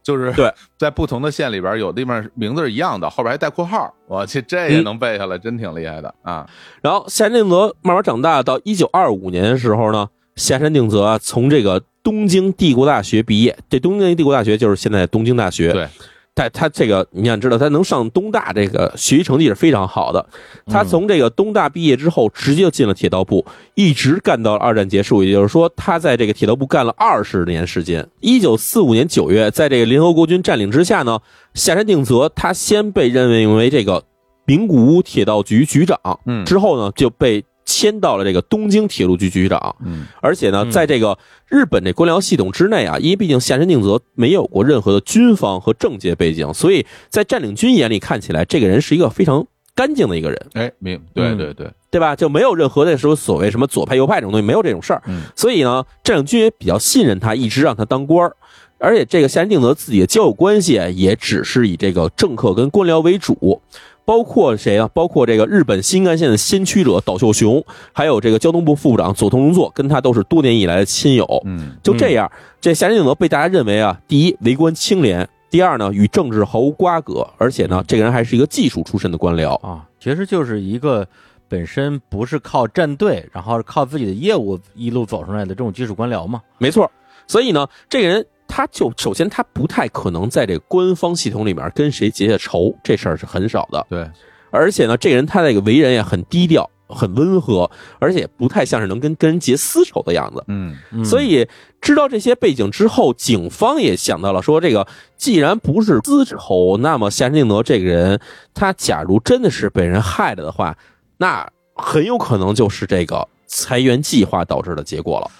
[0.02, 3.92] 就是对， 在不同的县里边有地方名字是一样的，后边还带括号。
[4.06, 6.46] 我去，这也嗯能背下来，真挺厉害的啊！
[6.82, 13.56] 然后夏山定则慢慢长大，到一九二五年的时候呢，夏山定则啊从这个东京帝国大学毕业。
[13.68, 15.72] 这东京帝国大学就是现在的东京大学。
[15.72, 15.88] 对，
[16.34, 20.24] 但他这个你想知道，他能上东大，这个学习成绩是非常好的。
[20.66, 25.24] 他从这个东大毕业之后，直接就进了铁道部，一直干到二战结束。
[25.24, 28.06] 也就是说，他在这个铁道部干了二十年时间。
[28.20, 31.18] 一九四五年九月，在这个联合国军占领之下呢，
[31.54, 34.04] 下山定则他先被任命为这个
[34.44, 39.76] 名古屋铁道局局长，嗯之后呢就被迁到了这个东京铁路局局长。
[39.84, 52.16] 嗯而且呢，嗯在这个日本这官僚系统之内啊，因为毕竟下山定则没有过任何的军方和政界背景，所以在占领军眼里看起来，这个人是一个非常干净的一个人，哎，明对嗯对对，对吧？
[52.16, 55.02] 就没有任何的时候所谓什么左派右派这种东西，没有这种事儿。
[55.06, 58.34] 嗯所以呢，占领军也比较信任他，一直让他当官儿。
[58.78, 63.62] 而且这个夏山定则自己的交友关系啊也只是以这个政客跟官僚为主，
[64.06, 64.88] 包括谁啊？
[64.94, 71.42] 包括这个日本新干线的先驱者岛秀雄，还有这个交通部副部长佐藤荣作，跟他都是多年以来的亲友。
[71.44, 72.30] 嗯就这样，
[72.60, 79.54] 这夏山定德被大家认为啊，第一为官清廉，第二呢与政治毫无瓜葛，而且呢这个人还是一个技术出身的官僚。
[79.56, 81.04] 啊，其实就是一个
[81.48, 86.40] 本身不是靠站队，然后是靠自己的业务一路走上来的这种技术官僚嘛。
[86.58, 86.88] 没错，
[87.26, 88.24] 所以呢，这个人
[88.56, 93.86] 他就首先他不太可能在这个官方系统里面跟谁结下仇，这事儿是很少的。
[93.90, 94.10] 对，
[94.50, 100.42] 而且呢，这个人他这个为人也很低调，很温和，而且不太像是能跟跟人结私仇的样子。
[100.48, 101.46] 嗯嗯所以
[101.82, 104.88] 知道这些背景之后，警方也想到了说，这个
[105.18, 108.18] 既然不是私仇，那么夏山定德这个人，
[108.54, 110.74] 他假如真的是被人害了的话，
[111.18, 115.30] 那很有可能就是这个裁员计划导致的结果了。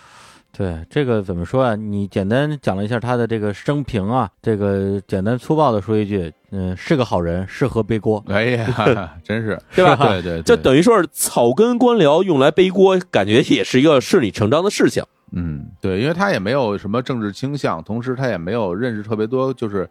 [0.56, 1.76] 对这个怎么说啊？
[1.76, 8.24] 你简单讲了一下他的这个生平啊，这个简单粗暴的说一句，嗯，是个好人，适合背锅。
[8.28, 15.04] 哎呀， 真是，对吧对对，就对等于说是草根官僚用来背锅，感觉也是一个顺理成章的事情。
[15.32, 19.86] 嗯，对，因为他也没有什么政治倾向，同时他也没有认识特别多，就是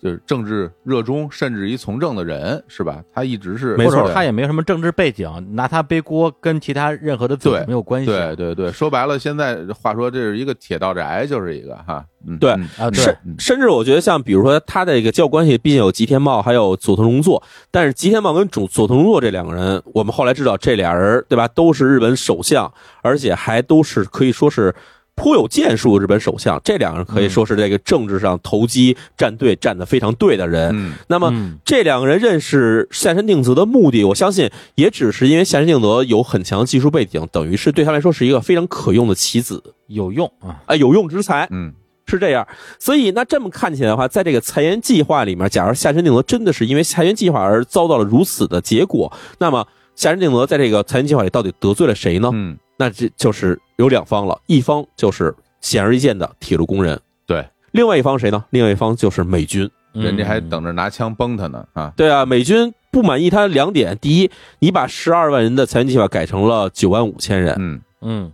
[0.00, 3.02] 就是政治热衷，甚至于从政的人，是吧？
[3.12, 8.06] 他一直是，没错或者他也没什么政治背景，拿他背锅跟其他任何的对没有关系。
[8.06, 12.56] 对对对，说白了，现在话说这是一个铁道宅，就是一个哈，嗯，对
[12.92, 22.72] 甚，甚至我觉得像比如说他的这个交友关系，毕竟有吉田茂还有佐藤荣作，但是吉田茂跟佐佐藤荣作这两个人，我们后来知道这俩人对吧，都是日本首相，
[23.02, 24.74] 而且还都是可以说是。
[25.18, 30.70] 颇有建树的日本首相，这两个人可以说是这个政治上投机站队站得非常对的人。
[30.72, 40.62] 嗯那么嗯这两个人认识下山定则的目的，我相信也只是因为下山定则有很强的技术背景，等于是对他来说是一个非常可用的棋子，有用啊。
[40.66, 41.46] 啊，有用之才。
[41.50, 41.74] 嗯
[42.10, 42.48] 是这样，
[42.78, 52.30] 所以那这么看起来的话，在这个裁员计划里面，假如夏山定则真的是因为裁员计划而遭到了如此的结果，那么夏山定则在这个裁员计划里到底得罪了谁呢？
[52.32, 58.44] 嗯，那这就是有两方了，一方就是显而易见的铁路工人，对，另外一方谁呢？
[58.50, 59.70] 另外一方就是美军。
[59.92, 67.80] 人家还嗯等着拿枪崩他呢啊，对啊，美军不满意他两点：第一，你把十二万人的裁员计划改成了九万五千人；嗯。
[68.00, 68.32] 嗯。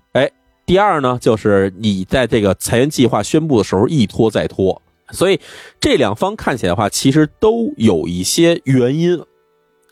[0.66, 4.80] 第二呢，就是你在这个裁员计划宣布的时候一拖再拖，
[5.11, 5.38] 所以
[5.78, 9.22] 这两方看起来的话，其实都有一些原因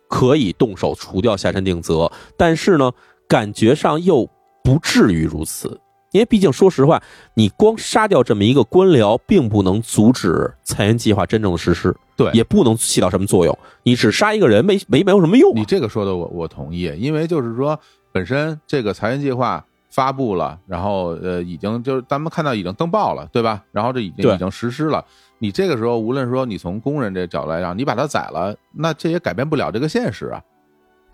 [0.09, 2.93] 可以动手除掉下山定则，但是呢，
[3.29, 4.29] 感觉上又
[4.63, 5.81] 不至于如此。
[6.13, 7.03] 因为毕竟，说实话，
[7.33, 13.59] 你光杀掉这么一个官僚，并不能阻止裁员计划真正的实施，对也不能起到什么作用。
[13.83, 17.81] 你只杀一个人，没没没有什么用啊、你这个说的我我同意，因为就是说
[18.13, 23.65] 本身这个裁员计划发布了，然后呃已经就是咱们看到已经登报了，对吧？
[23.73, 25.03] 然后这已经已经实施了。
[25.39, 30.43] 你这个时候无论说你从工人这角度来讲，你把它宰了，那这也改变不了这个现实啊。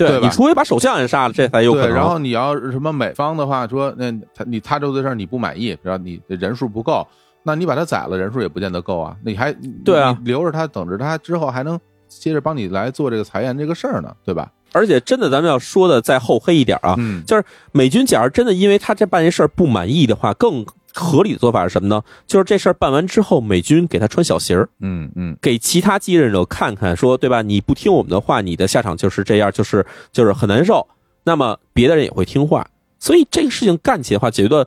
[0.06, 1.96] 对吧你除非把首相也杀了，这才有可对，能。
[1.96, 7.06] 然后你要是什么美方的话说，那他你他州的事儿你不满意，然后你人数不够，
[7.42, 9.16] 那你把他宰了，人数也不见得够啊。
[9.24, 9.52] 你还
[9.84, 11.78] 对啊你留着他，等着他之后还能
[12.08, 14.50] 接着帮你来做这个裁员这个事儿呢，对吧？
[14.72, 17.42] 而且真的，咱们要说的再厚黑一点啊，嗯就是
[17.72, 20.64] 美军假如真的因为他这办这事儿不满意的话，更
[20.98, 22.02] 合理的做法是什么呢？
[22.26, 27.42] 就是这事儿办完之后，美军给他穿小鞋儿，嗯嗯给其他继任者看看，说对吧？
[27.42, 30.86] 你不听我们的话，你的下场就是这样，就是就是很难受。
[31.24, 32.66] 那么别的人也会听话，
[32.98, 34.66] 所以这个事情干起来的话，觉得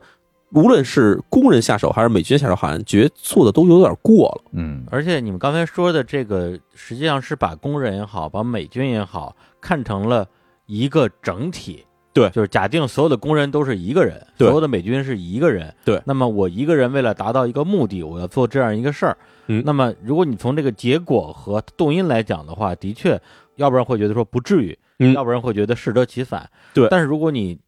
[0.52, 4.50] 无论是工人下手还是美军下手，好像觉得做的都有点过了。
[4.52, 10.26] 嗯而且你们刚才说的这个，实际上是把工人也好，把美军也好，看成了
[10.66, 11.84] 一个整体。
[12.12, 15.74] 对就是假定所有的工人都是一个人，所有的美军是一个人。
[15.84, 19.16] 对那么我一个人为了达到一个目的，我要做这样一个事儿。
[19.48, 23.20] 嗯那么如果你从这个结果和动因来讲的话，的确，
[23.56, 26.48] 要不然会觉得说不至于，嗯要不然会觉得适得其反。
[26.72, 27.58] 对但是如果你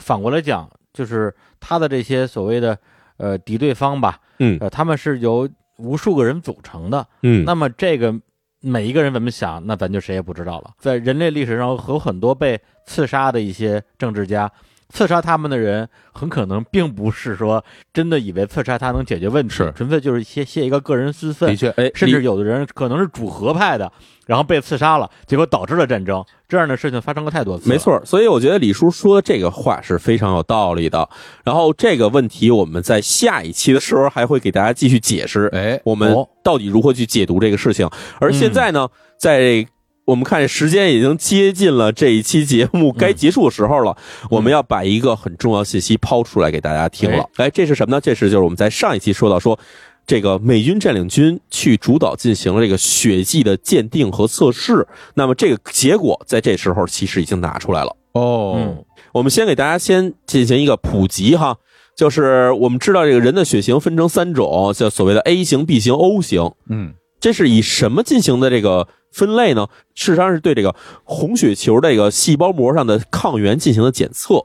[0.00, 2.78] 反过来讲，就是他的这些所谓的
[3.16, 5.48] 呃敌对方吧，嗯呃，他们是由
[5.78, 8.14] 无数个人组成的，嗯，那么这个
[8.64, 10.70] 每一个人怎么想，那咱就谁也不知道了。
[10.78, 14.50] 在人类历史上有很多被刺杀的一些政治家，
[14.94, 21.56] 刺杀他们的人很可能并不是说真的以为刺杀他能解决问题，是纯粹就是泄泄一个个人私愤的。
[21.56, 23.90] 确，哎，甚至有的人可能是主和派的，
[24.24, 26.24] 然后被刺杀了，结果导致了战争。
[26.48, 27.68] 这样的事情发生过太多次。
[27.68, 31.08] 没，错，所以我觉得李叔说的这个话是非常有道理的。
[31.42, 37.90] 然后这个问题我们在下一期的时候还会给大家继续解释，哎，我们哦到底如何去解读这个事情。
[38.20, 38.88] 而现在呢，
[39.18, 39.66] 在
[40.04, 43.96] 我们看时间已经接近了这一期节目该结束的时候了，
[44.30, 47.28] 我们要把一个很重要信息抛出来给大家听了。
[47.36, 48.00] 哎，这是什么呢？
[48.00, 49.58] 这是就是我们在上一期说到说。
[50.06, 57.96] 这个美军占领军去主导进行了这个血迹的鉴定和测试，那么这个结果在这时候其实已经拿出来了。
[58.12, 58.84] 哦嗯，
[59.14, 61.56] 我们先给大家先进行一个普及哈，
[61.96, 66.52] 就是我们知道这个人的血型分成三种，叫所谓的 A 型、B 型、O 型。
[66.68, 66.92] 嗯，
[67.24, 69.66] 这是以什么进行的这个分类呢？
[69.94, 74.44] 事实上是对这个红血球这个细胞膜上的抗原进行的检测，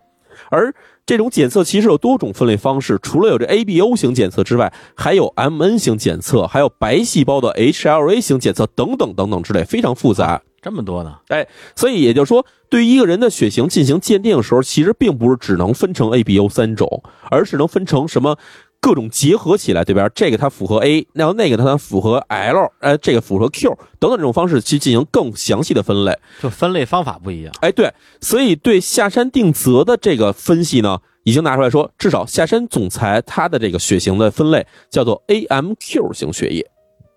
[0.50, 0.74] 而
[1.06, 10.42] 这种检测其实有多种分类方式，除了有这 ABO 型检测之外，还有 MN 型检测，还有白细胞的 HLA 型检测等等等等之类，非常复杂。
[10.62, 11.18] 这么多呢？
[11.28, 18.38] 哎所以也就是说，对于一个人的血型进行鉴定的时候，其实并不是只能分成 A、B、O 三种，而是能分成什么
[18.82, 20.10] 各种结合起来，对吧？
[20.16, 26.18] 这个它符合 A，然后那个它符合 L，呃，这个符合 Q 等等这种方式去进行更详细的分类。
[26.42, 27.54] 就分类方法不一样。
[27.62, 36.66] 哎，对，所以对下山定则的这个分析呢，已经拿出来说，至少下山总裁他的这个血型的分类叫做 AMQ 型血液。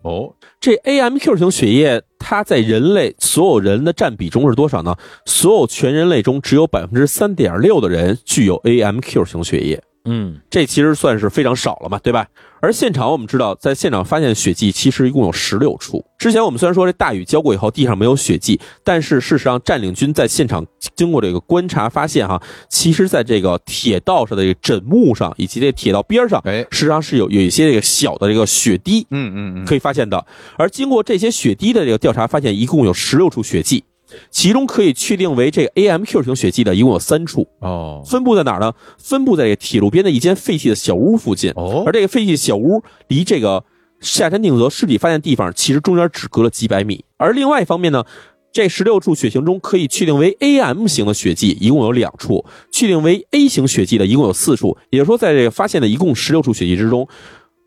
[0.02, 4.96] 哦，这 AMQ 型血液，它在人类所有人的占比中是多少呢？
[5.24, 12.26] 所有全人类中只有百分之三点六的人具有 AMQ 型血液，嗯，这其实算是非常少了嘛，对吧？
[12.60, 16.04] 而现场我们知道，在现场发现血迹其实一共有十六处。
[16.18, 30.24] 之前我们虽然说这大雨浇过以后地上没有血迹，但是事实上占领军在现场经过这个观察发现哈，其实在这个铁道上的这个枕木上以及这铁道边上，哎，实际上是有有一些这个小的这个血滴，嗯嗯嗯，可以发现的。
[30.56, 33.82] 而经过这些血滴的这个调查，发现一共有十六处血迹，
[34.30, 38.72] 其中可以确定为这个 AMQ 型血迹的一共有三处，哦分布在哪儿呢？
[38.98, 41.50] 分布在这个铁路边的一间废弃的小屋附近。
[41.56, 43.64] 哦而这个废弃小屋离这个
[44.00, 47.04] 下山定则尸体发现地方，其实中间只隔了几百米。
[47.16, 48.04] 而另外一方面呢，
[48.52, 54.76] 这十六处血型中可以确定为 AM 型的血迹，一共有两处；确定为 A 型血迹的一共有四处。
[54.90, 57.06] 也就是说，在这个发现的一共十六处血迹之中，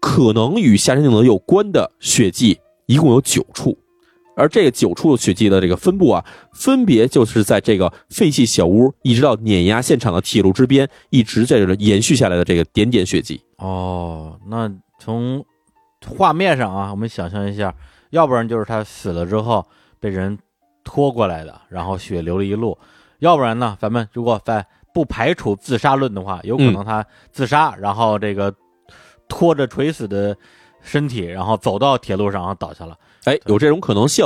[0.02, 3.78] 可能与下山定则有关的血迹一共有九处。
[4.36, 6.24] 而这个九处血迹的这个分布啊，
[6.54, 13.42] 分别就是在这个废弃小屋，一直到碾压现场的铁路之边，一直在这延续下来的这个点点血迹。
[13.58, 15.44] 哦，那从
[16.06, 17.74] 画面上啊，我们想象一下，
[18.10, 19.66] 要不然就是他死了之后
[20.00, 20.38] 被人
[20.84, 22.78] 拖过来的，然后血流了一路；
[23.20, 28.54] 要不然呢，咱们如果在不排除自杀论的话，有可能他自杀，然后这个
[29.28, 30.36] 拖着垂死的
[30.82, 32.98] 身体，然后走到铁路上，然后倒下了。
[33.26, 34.26] 哎，有这种可能性。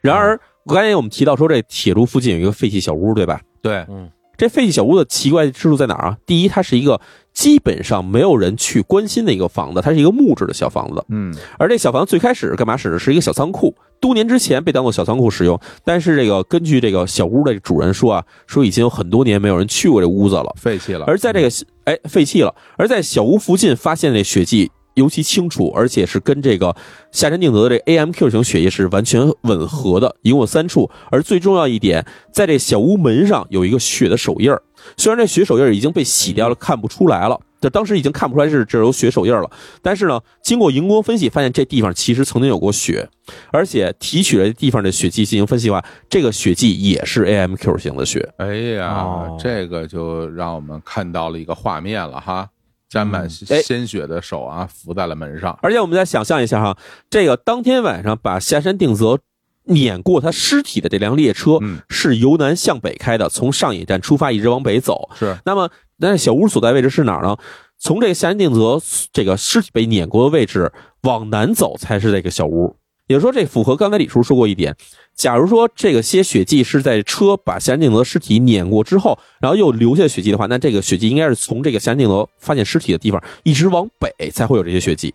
[0.00, 3.40] 然而，刚才我们提到说，这铁路附近有一个废弃小屋，对吧？
[3.62, 6.16] 对，嗯这废弃小屋的奇怪之处在哪儿啊？
[6.24, 6.98] 第一，它是一个
[7.34, 11.04] 基本上没有人去关心的一个房子，它是一个木质的小房子。
[11.10, 12.98] 嗯而这小房子最开始干嘛使的？
[12.98, 15.60] 是一个小仓库，多年之前被当做小仓库使用。
[15.84, 20.54] 但是这个根据这个小屋的主人说啊，说已经有很多年没有人去过这屋子了。
[20.56, 21.50] 废弃了，而在这个
[21.84, 26.74] 哎废弃了，而在小屋附近发现那血迹尤其清楚，而且是跟这个
[27.12, 30.90] 下山定则的这 AMQ 型血液是完全吻合的，一共有三处。
[31.10, 34.62] 而最重要一点，在这小屋门上有一个血的手印儿，
[34.96, 37.40] 虽然这血手印儿已经被洗掉了，看不出来了。
[37.60, 39.50] 这当时已经看不出来是这有血手印儿了，
[39.82, 43.06] 但是呢，经过荧光分析，发现这地方其实曾经有过血，
[43.52, 48.26] 而且提取了地方的血迹进行分析的话，这个血迹也是 AMQ 型的血。
[48.38, 52.48] 哎呀，哦这个就让我们看到了一个画面了哈，
[52.90, 55.56] 沾满哎鲜血的手啊，扶在了门上。
[55.62, 56.76] 而且我们再想象一下哈，
[57.08, 59.20] 这个当天晚上把下山定则
[59.66, 65.08] 碾过他尸体的这辆列车，嗯，是由南向北开的，从上野站出发，一直往北走。
[65.16, 67.36] 是，那么，那小屋所在位置是哪儿呢？
[67.78, 68.78] 从这个下山定则
[69.12, 70.72] 这个尸体被碾过的位置
[71.02, 72.76] 往南走，才是这个小屋。
[73.10, 74.76] 也就是说，这符合刚才李叔说过一点。
[75.16, 85.12] 假如说这个些血迹是在车把夏山定则尸体碾过之后，然后又留下血迹的话，那这个血迹应该是从这个夏山定则发现尸体的地方一直往北才会有这些血迹。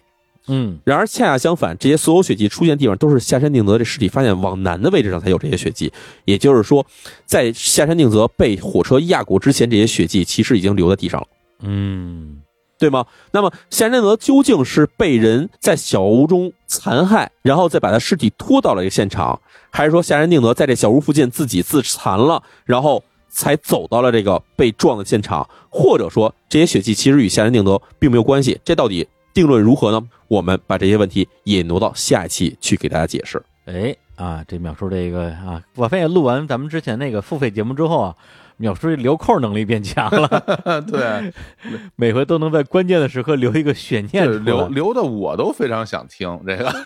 [0.47, 5.89] 嗯然而恰恰相反，这些所有血迹出现的地方都是夏山定则这尸体发现往南的位置上才有这些血迹。
[6.25, 6.85] 也就是说，
[7.25, 11.27] 在夏山定则被火车压过之前，这些血迹其实已经留在地上了。
[11.61, 12.41] 嗯，
[12.85, 13.03] 对吗？
[13.31, 19.39] 那么夏仁定则究竟是被人在小屋中残害，然后再把他尸体拖到了一个现场，
[19.71, 25.49] 还是说夏仁定德在这小屋附近自己自残了，然后才走到了这个被撞的现场？
[25.71, 28.59] 或者说这些血迹其实与夏仁定德并没有关系？
[28.63, 30.07] 这到底定论如何呢？
[30.27, 33.41] 我们把这些问题也挪到下一期去给大家解释。
[33.65, 38.15] 哎啊，这秒叔这个啊，我发现录完咱们之前那个付费节目之后啊，
[38.59, 40.27] 淼叔这留扣能力变强了，
[40.89, 41.33] 对，
[41.95, 46.71] 每回都能在关键的时刻留一个悬念留留的我都非常想听这个，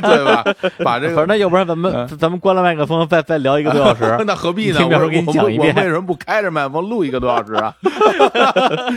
[0.00, 0.44] 对吧？
[0.84, 4.16] 把这个反正那要不然咱们咱们关了麦克风，再再聊一个多小时。
[4.26, 4.78] 那何必呢？
[4.78, 7.74] 听淼叔给你我我讲一遍我为什么不开着麦克风录一个多小时啊？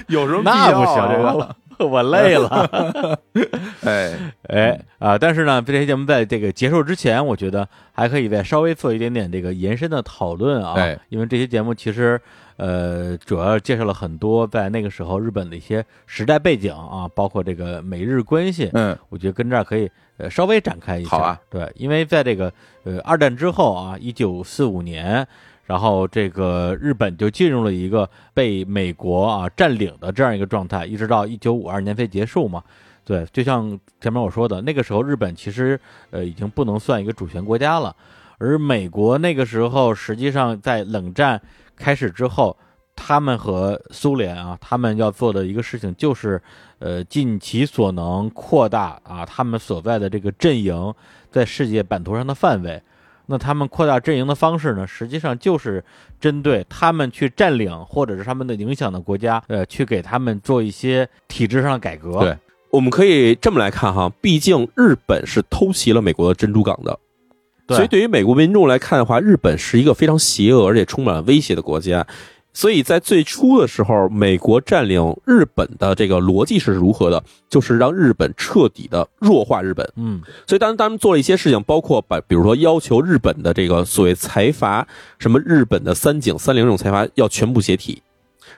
[0.08, 1.10] 有什么必那不要啊？
[1.10, 1.56] 这个，行，
[1.86, 3.20] 我累了。
[3.84, 4.18] 哎，
[4.50, 5.18] 哎啊！
[5.18, 10.74] 但是呢，这期节目在这个结束之前，我觉得还可以再稍微做一点点这个延伸的讨论啊。
[10.76, 12.20] 哎因为这期节目其实
[12.58, 18.70] 呃，主要介绍了很多在那个时候日本的一些时代背景啊，包括这个美日关系。
[18.74, 21.10] 嗯，我觉得跟这儿可以呃稍微展开一下。
[21.12, 22.52] 好啊，对，因为在这个
[22.84, 25.26] 呃二战之后啊，一九四五年，
[25.68, 32.64] 然后这个日本就进入了一个被美国啊占领的这样一个状态，一直到一九五二年才结束嘛。
[33.04, 37.94] 对，就像前面我说的，那个时候日本其实呃已经不能算一个主权国家了，
[38.38, 41.42] 而美国那个时候实际上在冷战
[41.76, 42.56] 开始之后，
[42.96, 46.42] 他们和苏联啊，他们要做的一个事情就是，
[46.80, 50.94] 呃，尽其所能扩大啊他们所在的这个阵营
[51.30, 52.82] 在世界版图上的范围。
[53.28, 55.84] 那他们扩大阵营的方式呢，实际上就是
[56.20, 62.20] 针对他们去占领或者是他们的影响的国家，呃，去给他们做一些体制上的改革。
[62.22, 62.36] 对
[62.70, 67.00] 我们可以这么来看哈，毕竟日本是偷袭了美国的珍珠港的，
[67.68, 72.06] 所以对于美国民众来看的话，日本是一个非常邪恶而且充满了威胁的国家。
[72.58, 77.24] 所以在最初的时候，美国占领日本的这个逻辑是如何的？
[77.48, 79.88] 就是让日本彻底的弱化日本。
[79.96, 84.88] 嗯，所以当他们做了一些事情，包括把，比如说要求日本的这个所谓财阀，
[85.20, 88.02] 什么日本的三井、三菱这种财阀要全部解体，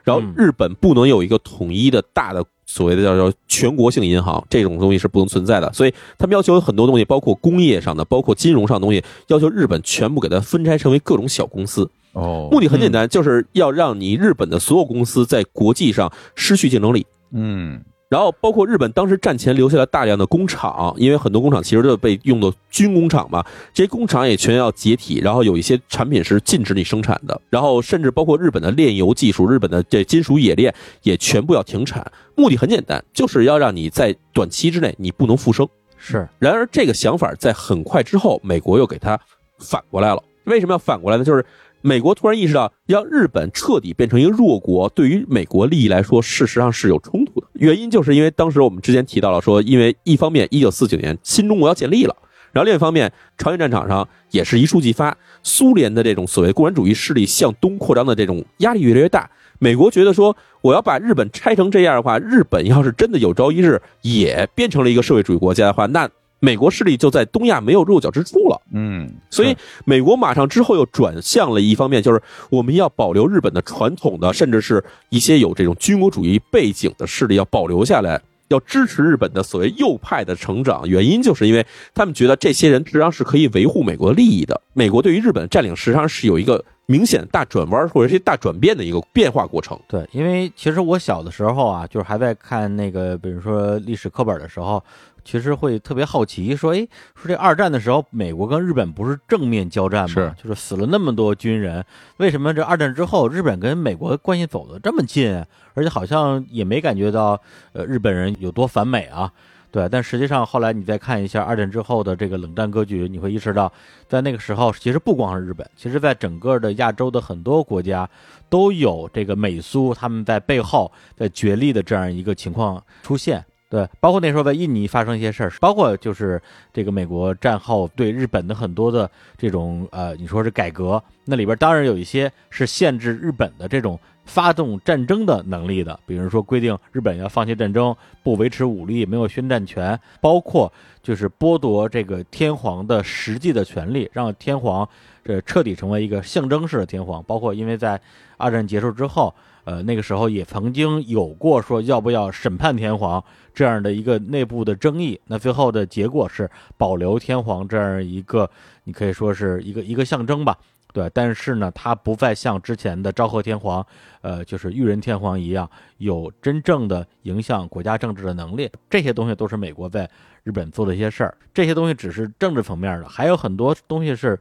[0.06, 5.70] 然后嗯日本不能有一个统一的大的所谓的叫叫全国性银行，这种东西是不能存在的。
[5.74, 11.90] 所以他们要求有很多东西，包括工业上的，包括金融上的东西，要求日本全部给它分拆成为各种小公司。
[12.14, 17.06] 哦目的很简单，就是要让你日本的所有公司在国际上失去竞争力。
[17.32, 17.80] 嗯，
[18.10, 32.12] 然后包括日本当时战前留下了大量的工厂，因为很多工厂其实都被用作军工厂嘛，这些工厂也全要解体，然后有一些产品是禁止你生产的，然后甚至包括日本的炼油技术、日本的这金属冶炼也全部要停产。
[32.36, 35.68] 目的很简单，就是要让你在短期之内你不能复生。
[35.98, 39.20] 是，然而这个想法在很快之后，美国又给它
[39.60, 40.24] 反过来了。
[40.46, 41.24] 为什么要反过来呢？
[41.24, 41.46] 就是
[41.82, 47.48] 美国突然意识到，让日本彻底变成一个弱国，对于美国利益来说，事实上是有冲突的。
[47.54, 52.16] 原因就是因为当时我们之前提到了说，因为一方面，一九四九年新中国要建立了。
[52.52, 59.30] 然后另一方面，朝鲜战场上也是一触即发，苏联的这种所谓共产主义势力向东扩张的这种压力越来越大。
[59.60, 66.10] 美国觉得说，我要把日本拆成这样的话，日本要是真的有朝一日也变成了一个社会主义国家的话，那
[66.40, 68.62] 美国势力就在东亚没有落脚之处了。
[68.72, 80.88] 嗯，所以美国马上之后又转向了一方面，就是我们要保留日本的传统的，甚至是一些有这种军国主义背景的势力要保留下来，要支持日本的所谓右派的成长。
[80.88, 84.62] 原因就是因为他们觉得这些人实际上是可以维护美国利益的。
[84.74, 89.80] 美国对于日本的占领实际上是有一个明显大转弯或者是大转变的一个变化过程。
[89.88, 94.84] 对，因为其实我小的时候啊，就是还在看那个，比如说历史课本的时候，
[95.24, 100.08] 其实会特别好奇，说，哎，说这二战的时候，美国跟日本不是正面交战吗？
[100.08, 101.84] 是就是死了那么多军人，
[102.18, 105.46] 为什么这二战之后，日本跟美国关系走得这么近啊？
[105.74, 107.40] 而且好像也没感觉到，
[107.74, 109.32] 呃，日本人有多反美啊？
[109.72, 113.72] 对，但实际上后来你再看一下二战之后的这个冷战格局，你会意识到，
[114.08, 118.10] 在那个时候，其实不光是日本，其实在整个的亚洲的很多国家
[118.50, 123.46] 都有这个美苏他们在背后在角力的这样一个情况出现。
[123.70, 126.42] 对，包括那时候在印尼发生一些事儿，包括就是
[126.74, 144.90] 这个美国战后对日本的很多的这种呃，你说是改革，那里边当然有一些是限制日本的这种发动战争的能力的，比如说规定日本要放弃战争，不维持武力，没有宣战权，包括就是剥夺这个天皇的实际的权利，让天皇
[145.24, 148.02] 这彻底成为一个象征式的天皇，包括因为在
[148.38, 149.32] 二战结束之后。
[149.70, 155.22] 呃，那个时候也曾经有过说要不要审判天皇这样的一个内部的争议。
[155.28, 158.50] 那最后的结果是保留天皇这样一个，
[158.86, 160.58] 你可以说是一个一个象征吧。
[160.92, 163.86] 对，但是呢，它不再像之前的昭和天皇，
[164.22, 168.68] 呃，就是裕仁天皇一样，有真正的影响国家政治的能力。
[168.90, 170.10] 这些东西都是美国在
[170.42, 174.40] 日本做的一些事儿，这些东西只是政治层面的，还有很多东西是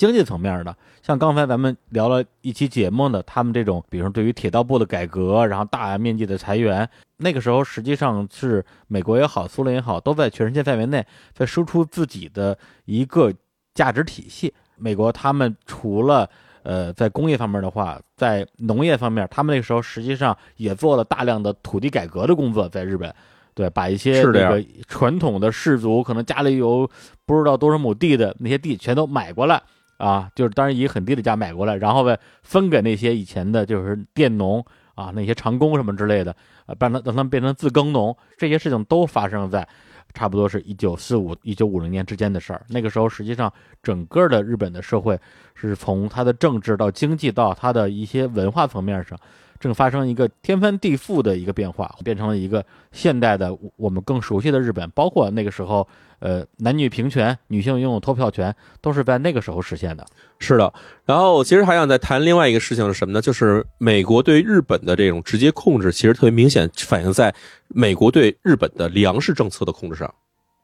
[0.00, 0.74] 经济层面的。
[1.02, 6.88] 像刚才咱们聊了一期节目的，他们这种，比如说对于铁道部的改革，然后大面积的裁员，
[7.18, 13.30] 那个时候实际上是美国也好，苏联也好，都在全世界范围内在输出自己的一个
[13.74, 14.54] 价值体系。
[14.76, 16.26] 美国他们除了
[16.62, 23.14] 呃在工业方面的话，在农业方面，他们那个时候实际上也做了大量的土地改革的工作，在日本，
[23.52, 26.88] 对，把一些这个传统的氏族可能家里有
[27.26, 29.62] 不知道多少亩地的那些地全都买过来
[30.00, 36.34] 啊，就是当然以很低的价买过来，然后呗分给那些以前的就是佃农啊那些长工什么之类的，
[36.66, 39.68] 啊，把它让他们变成自耕农，这些事情都发生在。
[40.12, 42.66] 差不多是一九四五一九五零年之间的事儿。
[42.68, 45.16] 那个时候，实际上整个的日本的社会
[45.54, 49.16] 是从它的政治到经济到它的一些文化层面上，
[49.60, 54.90] 正发生一个天翻地覆的一个变化，变成了一个现代的我们更熟悉的日本。
[54.90, 55.86] 包括那个时候，
[56.18, 60.06] 呃，男女平权，女性拥有投票权，都是在那个时候实现的。
[60.38, 60.72] 是的，
[61.04, 63.20] 然后其实还想再谈另外一个事情是什么呢？
[63.20, 67.34] 就是美国对日本的这种直接控制，其实特别明显反映在
[67.68, 70.12] 美国对日本的粮食政策的控制上。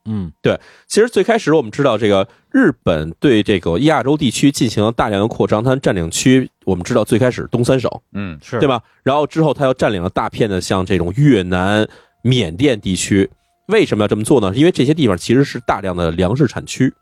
[0.09, 8.83] 嗯对其实最开始我们知道，这个日本对这个亚洲地区进行了大量的扩张，它占领区我们知道最开始东三省，嗯是对吧？
[9.03, 11.89] 然后之后他又占领了大片的像这种越南、
[12.23, 13.31] 缅甸地区。
[13.69, 14.53] 为什么要这么做呢？
[14.55, 16.93] 因为这些地方其实是大量的粮食产区。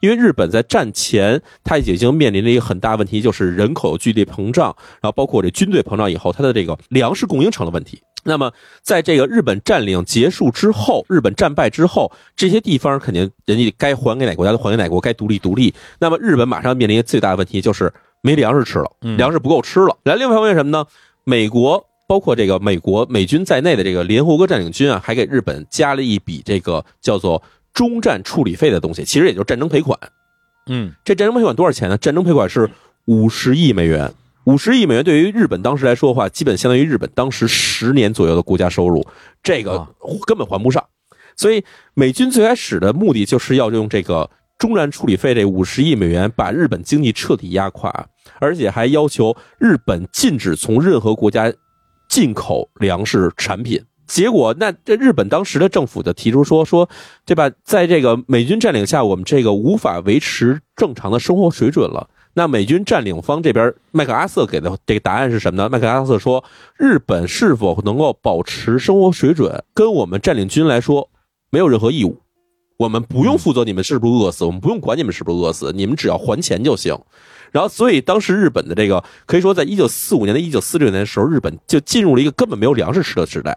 [0.00, 8.02] 因为日本在战前，它已经面临了一个很大问题，就是人口剧烈膨胀，然后包括这军队膨胀以后，它的这个粮食供应成了问题。
[8.24, 8.52] 那么，
[8.82, 15.72] 在这个日本占领结束之后，日本战败之后，这些地方肯定人家该还给哪个国家就还给哪个国，该独立独立。
[16.00, 17.92] 那么，日本马上面临一个最大的问题，就是
[18.22, 19.96] 没粮食吃了，嗯粮食不够吃了。
[20.02, 20.86] 然后另外一方面是什么呢？
[21.24, 27.42] 美国包括这个美国美军在内的这个联合国占领军啊，还给日本加了一笔这个叫做
[27.74, 29.98] 中战处理费的东西，其实也就是战争赔款。
[30.66, 31.98] 嗯这战争赔款多少钱呢？
[31.98, 32.70] 战争赔款是
[33.06, 34.12] 五十亿美元。
[34.44, 39.06] 五十亿美元对于日本当时来说的话，基本相当于日本当时十年左右的国家收入，
[39.40, 39.88] 这个啊
[40.26, 40.84] 根本还不上。
[41.36, 41.64] 所以
[41.94, 48.08] 美军最开始的目的就是要用这个中战处理费这五十亿美元把日本经济彻底压垮，
[48.42, 51.52] 而且还要求日本禁止从任何国家
[52.08, 53.80] 进口粮食产品。
[54.04, 56.88] 结果，那这日本当时的政府就提出说说，
[57.24, 57.48] 对吧？
[57.62, 62.10] 在这个美军占领下，我们这个无法维持正常的生活水准了。
[62.34, 65.68] 那美军占领方这边，麦克阿瑟给的这个答案是什么呢？
[65.70, 66.44] 麦克阿瑟说，
[66.76, 71.08] 日本是否能够保持生活水准，跟我们占领军来说
[71.50, 72.18] 没有任何义务。
[72.78, 76.98] 我们不用负责你们是不是饿死，我们不用管你们是不是饿死，你们只要还钱就行。
[77.52, 83.56] 然后，所以当时日本的这个可以说，在一九四五年的一九四六年的时候，日本就进入了一个根本没有粮食吃的时代。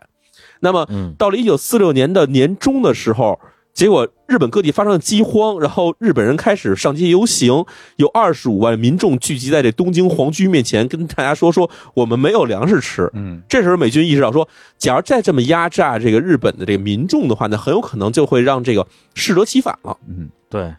[0.60, 3.40] 那么，嗯到了一九四六年的年中的时候，
[3.74, 7.66] 结果日本各地发生了饥荒，然后日本人开始上街游行，
[7.98, 13.10] 有二十五万民众聚集在这东京皇居面前，跟大家说说我们没有粮食吃。
[13.14, 19.98] 嗯这时候美军意识到说，假如再这么压榨这个日本的这个民众的话，那很有可能就会让这个适得其反了。
[20.08, 20.74] 嗯对，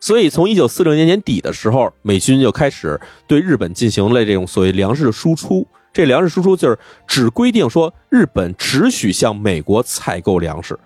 [0.00, 5.66] 所以从一九四六年年底的时候，美军就开始对日本进行了这种所谓粮食的输出。
[5.92, 10.78] 这粮食输出就是只规定说，日本只许向美国采购粮食。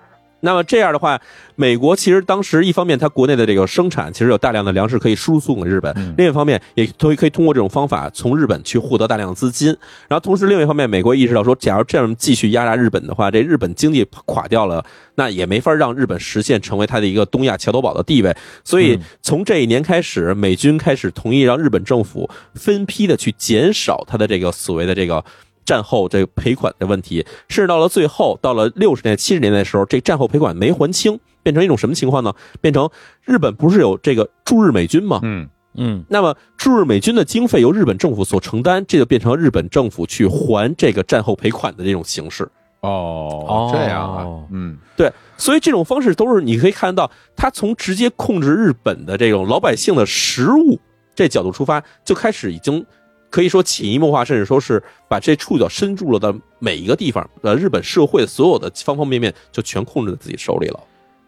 [0.44, 1.20] 那么这样的话，
[1.54, 9.68] 美国其实当时一方面它国内的这个生产其实有大量的粮食可以输送给日本，嗯另一方面也都可以通过这种方法从日本去获得大量的资金。
[10.08, 14.84] 然后同时另一方面，美国意识到说，假如这样继续压榨日本的话，这日本经济垮掉了，
[15.14, 18.36] 那也没法让日本实现成为它的一个东亚桥头堡的地位。
[18.64, 25.24] 所以嗯从这一年开始，美军开始同意让日本政府分批的去减少它的这个所谓的这个。
[25.72, 32.34] 战后这个赔款的问题，甚至到了最后，到了六十年代、七十年代的时候，这战后赔款没还清，变成一种什么情况呢？
[32.60, 32.90] 变成
[33.24, 35.20] 日本不是有这个驻日美军吗？
[35.22, 42.46] 嗯嗯那么驻日美军的经费由日本政府所承担，这就变成日本政府去还这个战后赔款的这种形式。
[42.82, 50.78] 哦这样啊哦嗯对，所以这种方式都是你可以看到，他从直接控制日本的这种老百姓的食物
[51.14, 52.84] 这角度出发，就开始已经
[53.32, 60.78] 可以说潜移默化，甚至说是把这触角伸入了的每一个地方，呃，日本社会所有的方方面面就全控制在自己手里了。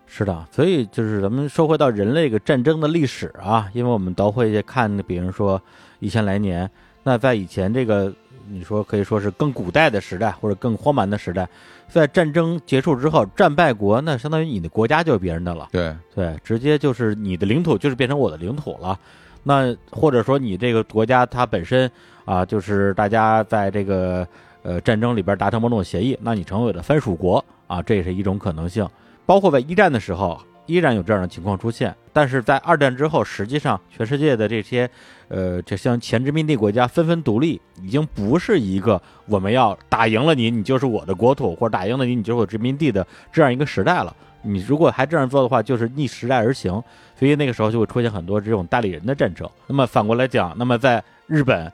[0.06, 5.60] 是的，所以就是咱们说回到人类个战争的历史啊，因为我们都会看，比如说
[5.98, 6.70] 一千来年，
[7.02, 8.14] 那在以前这个
[8.50, 11.48] 你说可以说是更古代的时代或者更荒蛮的时代，
[11.88, 19.00] 在战争结束之后，战败国那相当于你的国家就是别人的了，对对，直接就是你的领土就是变成我的领土了。
[19.44, 21.88] 那或者说你这个国家它本身
[22.24, 24.26] 啊，就是大家在这个
[24.62, 28.88] 呃战争里边达成某种协议，那你成为了藩属国啊，这也是一种可能性。
[29.26, 31.94] 包括在一战的时候，依然有这样的情况出现。
[32.12, 34.88] 但是在二战之后，实际上全世界的这些
[35.28, 44.14] 呃，这像前殖民地国家纷纷独立，已经不是一个我们要打赢了你，你就是我的国土，或者打赢了你，你就是我殖民地的这样一个时代了。
[44.46, 46.70] 你如果还这样做的话，就是逆时代而行，
[47.18, 49.48] 所以那个时候就会出现很多这种代理人的战争。
[49.66, 51.72] 那么反过来讲，那么在日本，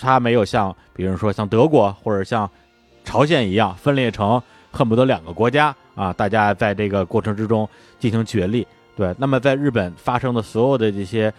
[0.00, 2.50] 它没有像比如说像德国或者像
[3.04, 7.68] 朝鲜一样分裂成恨不得两个国家啊，大家在这个过程之中
[7.98, 8.66] 进行角力。
[8.96, 11.30] 对，那么在日本发生的所有的这些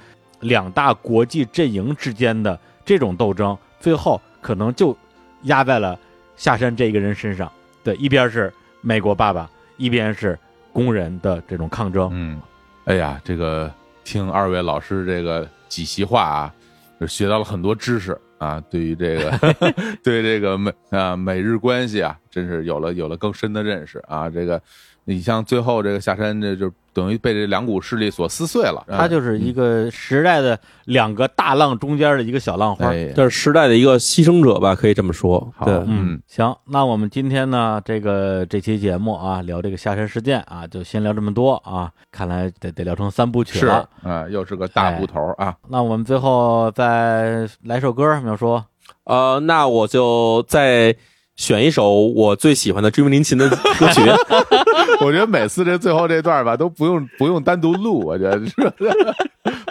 [0.42, 4.96] 两大国际阵营之间的这种斗争，最后可能就
[5.44, 6.00] 压在了
[6.36, 7.52] 下山这一个人身上。
[7.84, 10.38] 对，一边是美国爸爸，一边是。
[10.78, 12.40] 工人的这种抗争，嗯，
[12.86, 13.74] 哎呀，这个
[14.04, 16.54] 听二位老师这个几席话啊，
[17.02, 19.56] 就学到了很多知识啊，对于这个
[20.04, 24.30] 对这个美啊美日关系啊，真是有了有了更深的认识啊。
[24.30, 24.62] 这个
[25.08, 26.72] 你像最后这个下山，这就。
[26.94, 35.54] 等于被这两股势力所撕碎了，它就是一个时代的两个大浪中间的一个小浪花，这是时代的一个牺牲者吧，可以这么说。
[35.56, 45.56] 好，嗯，行，那我们今天呢，这个这期节目啊，聊这个下山事件啊，就先聊这么多啊，看来得得聊成三部曲了，啊，又是个大部头啊。
[45.70, 48.60] 那我们最后再来首歌，苗叔，
[49.04, 50.96] 呃，那我就再。
[51.38, 54.02] 选一首我最喜欢的追名林琴的歌曲，
[55.06, 58.54] 我觉得每次这最后这段吧都不用不用单独录，我觉得是，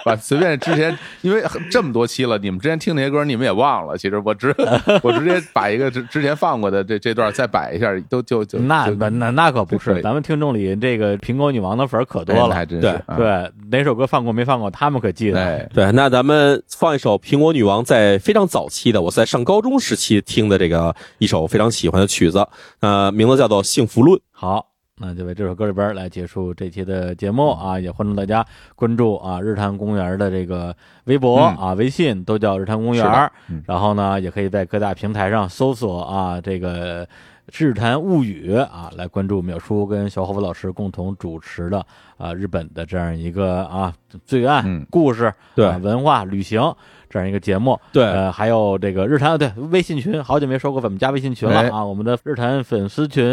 [0.04, 4.54] 把随便之前因为这么多期了，你们之前听那些歌你们也忘了，其实我直
[5.02, 15.68] 我直接把一个之之前放过的这这段再摆一下，都就就那那那那可不是，咱们听众里这个苹果女王的粉可多了，还真是对对，哪首歌放过没放过，他们可记得。
[15.74, 21.48] 对，那咱们放一首苹果女王在非常早期的，我在上高中时期听的这个一首。
[21.56, 22.46] 非常喜欢的曲子，
[22.80, 24.14] 呃，名字叫做《幸福论》。
[24.30, 24.66] 好，
[24.98, 27.80] 那就为这首歌里边来结束这期的节目啊！
[27.80, 33.30] 也欢迎大家关注啊日坛公园的这个微博啊、微信，都叫日坛公园。
[33.64, 37.06] 然后呢，也可以在各大平台上搜索啊这个
[37.52, 41.84] 《日谈物语》啊，来关注淼叔跟小伙子老师共同主持的
[42.16, 43.94] 啊日本的这样一个啊
[44.24, 46.74] 罪案故事、对文化旅行。
[47.08, 51.82] 这样一个节目，对，呃，还有这个日坛，对，微信群，好久没说过怎么加微信群了啊！
[51.82, 53.24] 我们的日坛粉丝群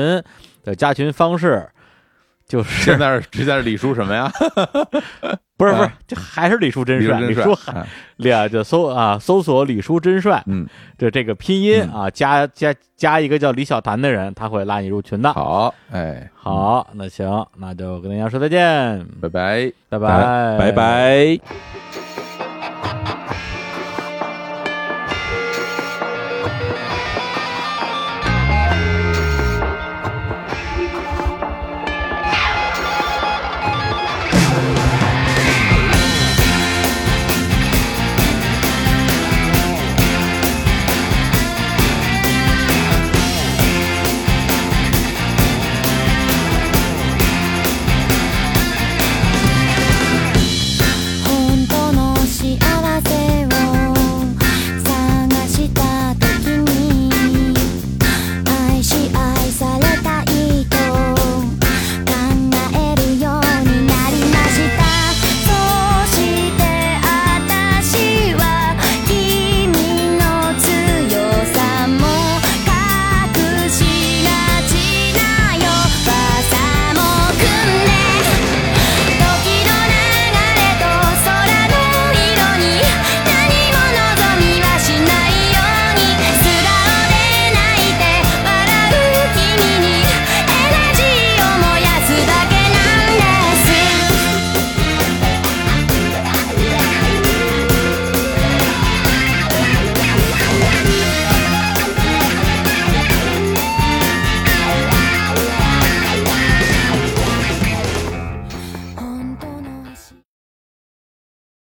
[0.63, 1.67] 的加群方式，
[2.47, 4.31] 就是现在现在是李叔什么呀？
[5.55, 7.55] 不是不是，这还是李叔真帅，李叔
[8.17, 10.67] 俩就搜啊，搜索李叔真帅，嗯，
[10.97, 15.31] 就这个拼音啊，加加加一个叫李小谭的人，他会拉你入群的。
[15.31, 19.29] 好，哎，好，那行，那就跟大家说再见，拜。
[19.29, 19.99] 拜，拜。
[19.99, 22.02] 拜，拜拜。